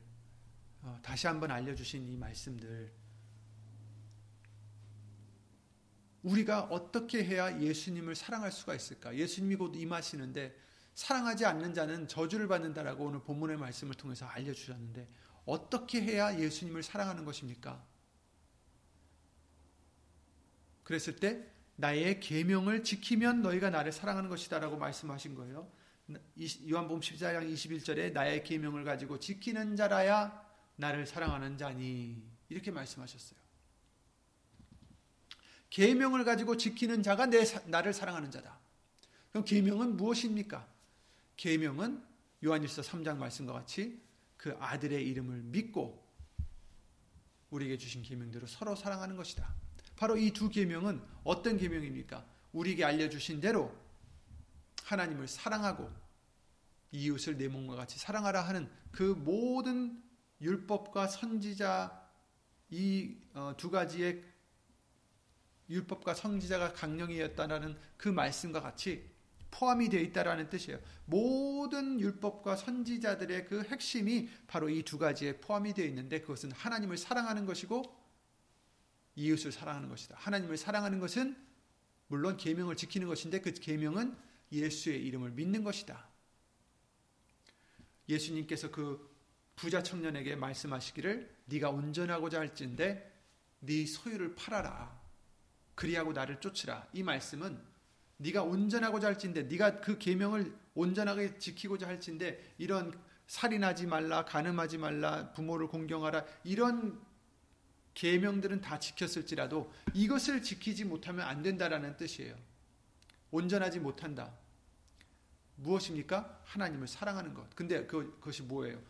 [0.84, 2.94] 어, 다시 한번 알려 주신 이 말씀들,
[6.22, 9.16] 우리가 어떻게 해야 예수님을 사랑할 수가 있을까?
[9.16, 10.69] 예수님이 곧 임하시는데
[11.00, 15.08] 사랑하지 않는 자는 저주를 받는다라고 오늘 본문의 말씀을 통해서 알려주셨는데
[15.46, 17.82] 어떻게 해야 예수님을 사랑하는 것입니까?
[20.84, 21.48] 그랬을 때
[21.78, 25.72] 나의 계명을 지키면 너희가 나를 사랑하는 것이다라고 말씀하신 거예요.
[26.70, 30.46] 요한복음 14장 21절에 나의 계명을 가지고 지키는 자라야
[30.76, 33.40] 나를 사랑하는 자니 이렇게 말씀하셨어요.
[35.70, 38.60] 계명을 가지고 지키는 자가 내 나를 사랑하는 자다.
[39.30, 40.79] 그럼 계명은 무엇입니까?
[41.40, 42.04] 계명은
[42.44, 44.04] 요한일서 3장 말씀과 같이
[44.36, 46.06] 그 아들의 이름을 믿고
[47.50, 49.56] 우리에게 주신 계명대로 서로 사랑하는 것이다.
[49.96, 52.26] 바로 이 두 계명은 어떤 계명입니까?
[52.52, 53.74] 우리에게 알려 주신 대로
[54.84, 55.90] 하나님을 사랑하고
[56.92, 60.04] 이웃을 내 몸과 같이 사랑하라 하는 그 모든
[60.42, 62.06] 율법과 선지자
[62.70, 64.26] 이두 어, 가지의
[65.70, 69.10] 율법과 선지자가 강령이었다라는 그 말씀과 같이
[69.52, 70.80] 포함이 되어 있다라는 뜻이에요.
[71.06, 77.46] 모든 율법과 선지자들의 그 핵심이 바로 이 두 가지에 포함이 되어 있는데 그것은 하나님을 사랑하는
[77.46, 77.84] 것이고
[79.16, 80.16] 이웃을 사랑하는 것이다.
[80.18, 81.36] 하나님을 사랑하는 것은
[82.08, 84.16] 물론 계명을 지키는 것인데 그 계명은
[84.52, 86.08] 예수의 이름을 믿는 것이다.
[88.08, 89.10] 예수님께서 그
[89.56, 93.14] 부자 청년에게 말씀하시기를 네가 운전하고자 할진데
[93.60, 94.98] 네 소유를 팔아라.
[95.76, 96.88] 그리하고 나를 쫓으라.
[96.94, 97.62] 이 말씀은
[98.20, 102.94] 네가 온전하고자 할진데 네가 그 계명을 온전하게 지키고자 할진데 이런
[103.28, 107.00] 살인하지 말라, 간음하지 말라, 부모를 공경하라 이런
[107.94, 112.36] 계명들은 다 지켰을지라도 이것을 지키지 못하면 안 된다라는 뜻이에요.
[113.32, 114.34] 온전하지 못한다.
[115.56, 116.42] 무엇입니까?
[116.46, 117.54] 하나님을 사랑하는 것.
[117.56, 118.82] 근데 그, 그것이 뭐예요?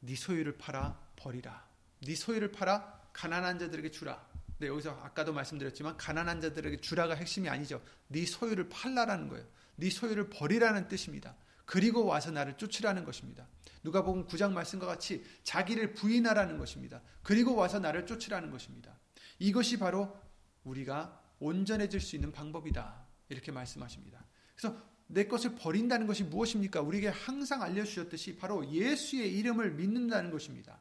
[0.00, 1.66] 네 소유를 팔아 버리라.
[2.00, 4.33] 네 소유를 팔아 가난한 자들에게 주라.
[4.58, 7.82] 네, 여기서 아까도 말씀드렸지만 가난한 자들에게 주라가 핵심이 아니죠.
[8.08, 9.44] 네 소유를 팔라라는 거예요.
[9.76, 11.36] 네 소유를 버리라는 뜻입니다.
[11.64, 13.48] 그리고 와서 나를 쫓으라는 것입니다.
[13.82, 17.02] 누가 보면 9장 말씀과 같이 자기를 부인하라는 것입니다.
[17.22, 18.98] 그리고 와서 나를 쫓으라는 것입니다.
[19.38, 20.16] 이것이 바로
[20.62, 23.06] 우리가 온전해질 수 있는 방법이다.
[23.28, 24.24] 이렇게 말씀하십니다.
[24.54, 24.76] 그래서
[25.06, 26.80] 내 것을 버린다는 것이 무엇입니까?
[26.80, 30.80] 우리에게 항상 알려주셨듯이 바로 예수의 이름을 믿는다는 것입니다.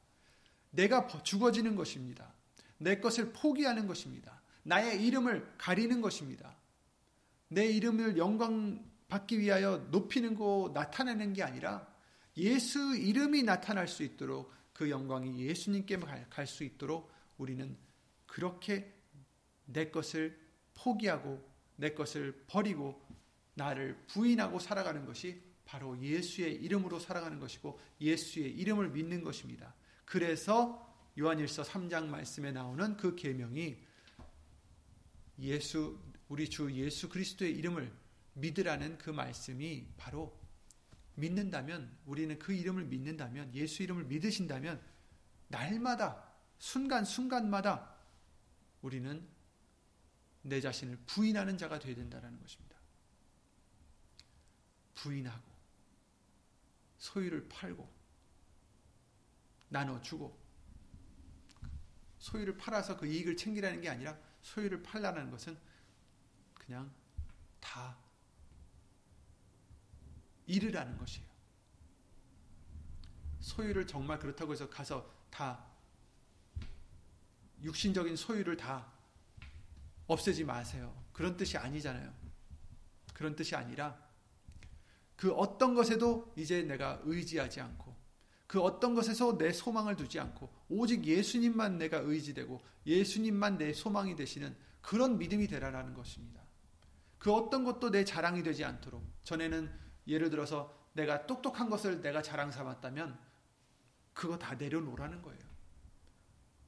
[0.71, 2.33] 내가 죽어지는 것입니다.
[2.84, 4.42] 내 것을 포기하는 것입니다.
[4.64, 6.56] 나의 이름을 가리는 것입니다.
[7.48, 11.88] 내 이름을 영광 받기 위하여 높이는 거 나타내는 게 아니라
[12.38, 15.98] 예수 이름이 나타날 수 있도록 그 영광이 예수님께
[16.30, 17.78] 갈 수 있도록 우리는
[18.26, 18.94] 그렇게
[19.66, 20.38] 내 것을
[20.74, 21.42] 포기하고
[21.76, 23.02] 내 것을 버리고
[23.54, 29.74] 나를 부인하고 살아가는 것이 바로 예수의 이름으로 살아가는 것이고 예수의 이름을 믿는 것입니다.
[30.06, 33.78] 그래서 요한일서 3장 말씀에 나오는 그 계명이
[35.39, 37.91] 예수 우리 주 예수 그리스도의 이름을
[38.34, 40.36] 믿으라는 그 말씀이 바로
[41.16, 44.82] 믿는다면 우리는 그 이름을 믿는다면 예수 이름을 믿으신다면
[45.47, 47.95] 날마다 순간순간마다
[48.82, 49.28] 우리는
[50.41, 52.76] 내 자신을 부인하는 자가 되어야 된다는 것입니다.
[54.95, 55.43] 부인하고
[56.97, 57.88] 소유를 팔고
[59.70, 60.43] 나눠주고
[62.24, 65.57] 소유를 팔아서 그 이익을 챙기라는 게 아니라 소유를 팔라는 것은
[66.53, 66.89] 그냥
[67.59, 67.97] 다
[70.47, 71.28] 잃으라는 것이에요.
[73.41, 75.65] 소유를 정말 그렇다고 해서 가서 다
[77.61, 78.89] 육신적인 소유를 다
[80.07, 80.95] 없애지 마세요.
[81.11, 82.13] 그런 뜻이 아니잖아요.
[83.13, 84.01] 그런 뜻이 아니라
[85.17, 87.83] 그 어떤 것에도 이제 내가 의지하지 않고
[88.54, 94.56] 그 어떤 것에서 내 소망을 두지 않고 오직 예수님만 내가 의지되고 예수님만 내 소망이 되시는
[94.80, 96.39] 그런 믿음이 되라라는 것입니다.
[97.18, 99.74] 그 어떤 것도 내 자랑이 되지 않도록 전에는
[100.06, 103.18] 예를 들어서 내가 똑똑한 것을 내가 자랑 삼았다면
[104.14, 105.41] 그거 다 내려놓으라는 거예요.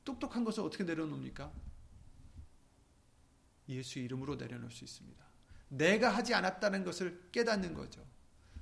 [0.04, 1.54] 똑똑한 것을 어떻게 내려놓습니까?
[3.70, 5.24] 예수 이름으로 내려놓을 수 있습니다.
[5.68, 8.04] 내가 하지 않았다는 것을 깨닫는 거죠.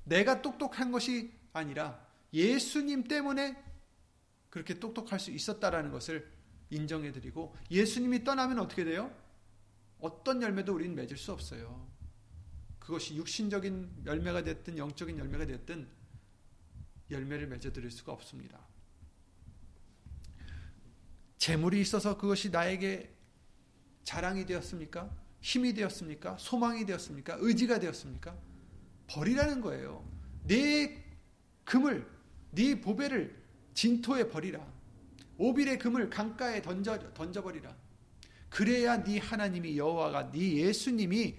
[0.04, 3.62] 내가 똑똑한 것이 아니라 예수님 때문에
[4.50, 6.32] 그렇게 똑똑할 수 있었다라는 것을
[6.70, 9.14] 인정해 드리고 예수님이 떠나면 어떻게 돼요?
[10.00, 11.88] 어떤 열매도 우리는 맺을 수 없어요.
[12.80, 15.88] 그것이 육신적인 열매가 됐든 영적인 열매가 됐든
[17.10, 18.60] 열매를 맺어 드릴 수가 없습니다.
[21.38, 23.14] 재물이 있어서 그것이 나에게
[24.04, 25.16] 자랑이 되었습니까?
[25.42, 26.38] 힘이 되었습니까?
[26.38, 27.38] 소망이 되었습니까?
[27.40, 28.38] 의지가 되었습니까?
[29.08, 30.10] 버리라는 거예요.
[30.44, 31.04] 내
[31.66, 32.08] 금을,
[32.54, 33.44] 네 보배를
[33.74, 34.66] 진토에 버리라.
[35.38, 37.76] 오빌의 금을 강가에 던져 던져버리라.
[38.50, 41.36] 그래야 네 하나님이 여호와가 네 예수님이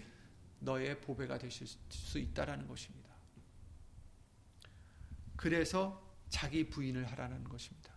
[0.59, 3.05] 너의 보배가 되실 수 있다라는 것입니다.
[5.37, 7.93] 그래서 자기 부인을 하라는 것입니다.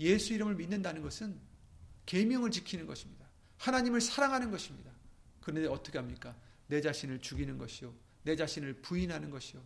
[0.00, 1.38] 예수 이름을 믿는다는 것은
[2.06, 3.26] 계명을 지키는 것입니다.
[3.58, 4.90] 하나님을 사랑하는 것입니다.
[5.40, 6.36] 그런데 어떻게 합니까?
[6.66, 7.94] 내 자신을 죽이는 것이요.
[8.24, 9.62] 내 자신을 부인하는 것이요.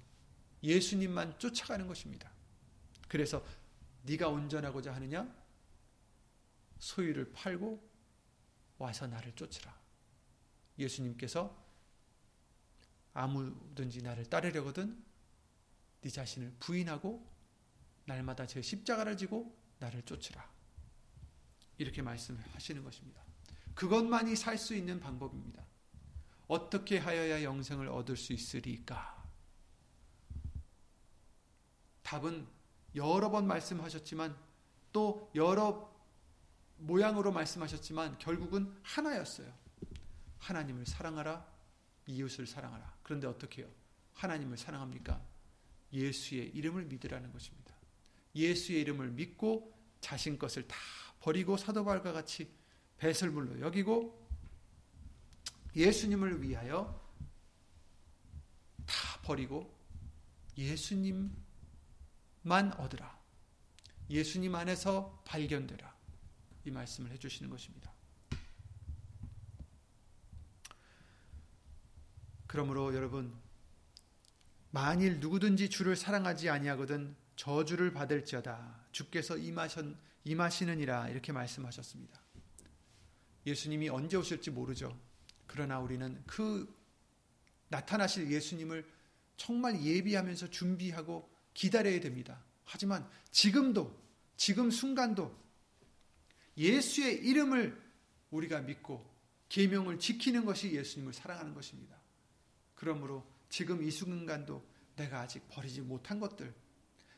[0.63, 2.31] 예수님만 쫓아가는 것입니다.
[3.11, 3.45] 그래서
[4.05, 5.29] 네가 온전하고자 하느냐?
[6.79, 7.91] 소유를 팔고
[8.79, 9.77] 와서 나를 쫓으라.
[10.79, 11.61] 예수님께서
[13.13, 15.05] 아무든지 나를 따르려거든
[16.03, 17.29] 네 자신을 부인하고
[18.05, 20.49] 날마다 제 십자가를 지고 나를 쫓으라.
[21.79, 23.25] 이렇게 말씀하시는 것입니다.
[23.75, 25.67] 그것만이 살 수 있는 방법입니다.
[26.47, 29.21] 어떻게 하여야 영생을 얻을 수 있으리까?
[32.05, 32.60] 답은
[32.95, 34.36] 여러 번 말씀하셨지만
[34.93, 35.91] 또 여러
[36.78, 39.53] 모양으로 말씀하셨지만 결국은 하나였어요.
[40.38, 41.47] 하나님을 사랑하라,
[42.07, 42.99] 이웃을 사랑하라.
[43.03, 43.70] 그런데 어떻게 해요?
[44.14, 45.22] 하나님을 사랑합니까?
[45.93, 47.74] 예수의 이름을 믿으라는 것입니다.
[48.34, 50.76] 예수의 이름을 믿고 자신 것을 다
[51.20, 52.51] 버리고 사도발과 같이
[52.99, 54.18] 배설물로 여기고
[55.74, 57.01] 예수님을 위하여
[58.86, 59.74] 다 버리고
[60.57, 61.30] 예수님
[62.43, 63.18] 만 얻으라.
[64.09, 65.95] 예수님 안에서 발견되라.
[66.64, 67.93] 이 말씀을 해주시는 것입니다.
[72.47, 73.32] 그러므로 여러분
[74.72, 82.20] 만일 누구든지 주를 사랑하지 아니하거든 저주를 받을지어다 주께서 임하신 임하시느니라 이렇게 말씀하셨습니다.
[83.47, 84.99] 예수님이 언제 오실지 모르죠.
[85.47, 86.76] 그러나 우리는 그
[87.68, 88.84] 나타나실 예수님을
[89.36, 92.43] 정말 예비하면서 준비하고 기다려야 됩니다.
[92.65, 93.99] 하지만 지금도,
[94.37, 95.37] 지금 순간도
[96.57, 97.81] 예수의 이름을
[98.31, 99.09] 우리가 믿고
[99.49, 102.01] 계명을 지키는 것이 예수님을 사랑하는 것입니다.
[102.75, 104.65] 그러므로 지금 이 순간도
[104.97, 106.55] 내가 아직 버리지 못한 것들,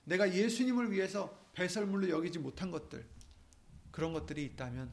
[0.04, 3.06] 내가 예수님을 위해서 배설물로 여기지 못한 것들,
[3.90, 4.92] 그런 것들이 있다면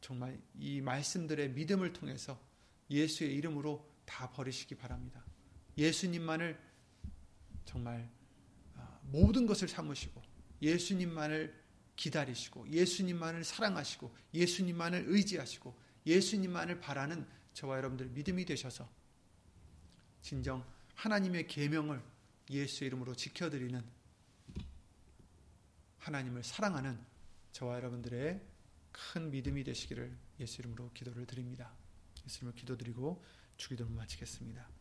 [0.00, 2.40] 정말 이 말씀들의 믿음을 통해서
[2.90, 5.24] 예수의 이름으로 다 버리시기 바랍니다.
[5.78, 6.58] 예수님만을
[7.64, 8.10] 정말
[8.76, 10.22] 아, 모든 것을 삼으시고
[10.62, 11.60] 예수님만을
[11.96, 18.88] 기다리시고 예수님만을 사랑하시고 예수님만을 의지하시고 예수님만을 바라는 저와 여러분들 믿음이 되셔서
[20.22, 22.02] 진정 하나님의 계명을
[22.50, 23.82] 예수의 이름으로 지켜드리는
[25.98, 26.98] 하나님을 사랑하는
[27.52, 28.40] 저와 여러분들의
[28.92, 31.72] 큰 믿음이 되시기를 예수 이름으로 기도를 드립니다.
[32.26, 33.24] 예수 이름으로 기도드리고
[33.56, 34.79] 주기도를 마치겠습니다.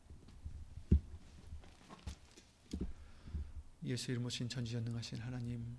[3.90, 5.78] 예수 이름으로 신 전지전능하신 하나님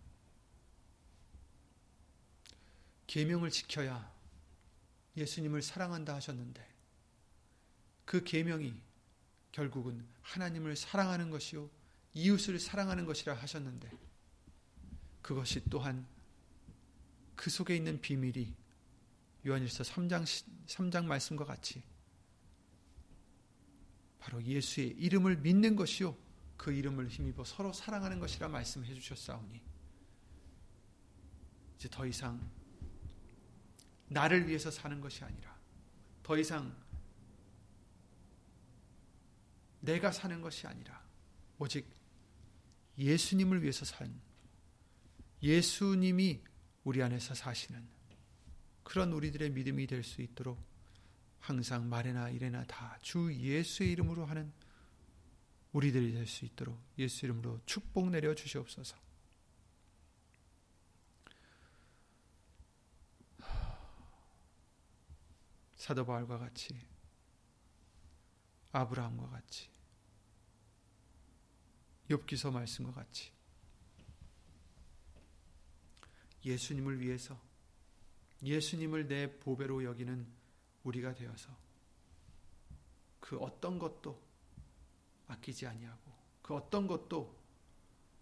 [3.07, 4.13] 계명을 지켜야
[5.17, 6.67] 예수님을 사랑한다 하셨는데
[8.05, 8.75] 그 계명이
[9.53, 11.71] 결국은 하나님을 사랑하는 것이요
[12.15, 13.91] 이웃을 사랑하는 것이라 하셨는데
[15.23, 16.07] 그것이 또한
[17.37, 18.53] 그 속에 있는 비밀이
[19.47, 20.25] 요한일서 3장
[20.67, 21.83] 3장 말씀과 같이
[24.19, 26.17] 바로 예수의 이름을 믿는 것이요
[26.61, 29.63] 그 이름을 힘입어 서로 사랑하는 것이라 말씀해 주셨사오니
[31.77, 32.39] 이제 더 이상
[34.09, 35.59] 나를 위해서 사는 것이 아니라
[36.23, 36.77] 더 이상
[39.81, 41.03] 내가 사는 것이 아니라
[41.59, 41.89] 오직
[42.99, 44.21] 예수님을 위해서 산
[45.43, 46.43] 예수님이
[46.85, 47.89] 우리 안에서 사시는
[48.83, 50.63] 그런 우리들의 믿음이 될 수 있도록
[51.39, 54.53] 항상 말이나 일에나 다 주 예수의 이름으로 하는
[55.73, 58.97] 우리들이 될 수 있도록 예수 이름으로 축복 내려 주시옵소서.
[65.77, 66.79] 사도 바울과 같이
[68.73, 69.69] 아브라함과 같이
[72.09, 73.33] 욥기서 말씀과 같이
[76.45, 77.41] 예수님을 위해서
[78.43, 80.27] 예수님을 내 보배로 여기는
[80.85, 81.57] 우리가 되어서
[83.21, 84.30] 그 어떤 것도
[85.31, 86.13] 아끼지 아니하고
[86.43, 87.39] 그 어떤 것도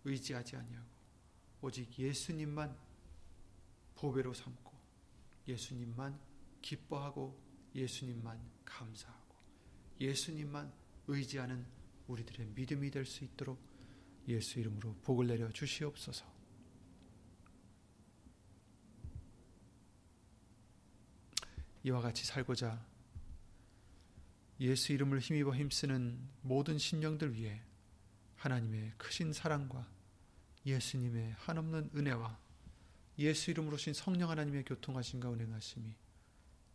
[0.04, 0.88] 의지하지 아니하고
[1.62, 2.76] 오직 예수님만
[3.96, 4.72] 보배로 삼고
[5.46, 6.18] 예수님만
[6.62, 7.38] 기뻐하고
[7.74, 9.36] 예수님만 감사하고
[10.00, 10.72] 예수님만
[11.08, 11.66] 의지하는
[12.06, 13.58] 우리들의 믿음이 될 수 있도록
[14.28, 16.26] 예수 이름으로 복을 내려 주시옵소서.
[21.84, 22.86] 이와 같이 살고자
[24.60, 27.62] 예수 이름을 힘입어 힘쓰는 모든 신령들 위해
[28.36, 29.88] 하나님의 크신 사랑과
[30.66, 32.38] 예수님의 한없는 은혜와
[33.18, 35.94] 예수 이름으로 신 성령 하나님의 교통하심과 운행하심이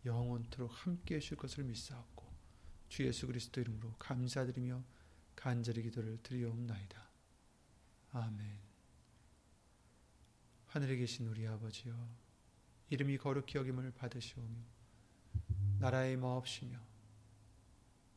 [0.05, 2.25] 영원토록 함께 해줄 것을 믿사옵고
[2.89, 4.84] 주 예수 그리스도 이름으로 감사드리며
[5.36, 7.09] 간절히 기도를 드리옵나이다.
[8.11, 8.59] 아멘.
[10.67, 11.93] 하늘에 계신 우리 아버지여
[12.89, 14.55] 이름이 거룩히 여김을 받으시오며
[15.79, 16.92] 나라의 마옵시며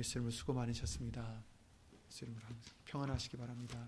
[0.00, 1.44] 예수님을 수고 많으셨습니다.
[2.08, 2.40] 예수님을
[2.86, 3.86] 평안하시기 바랍니다.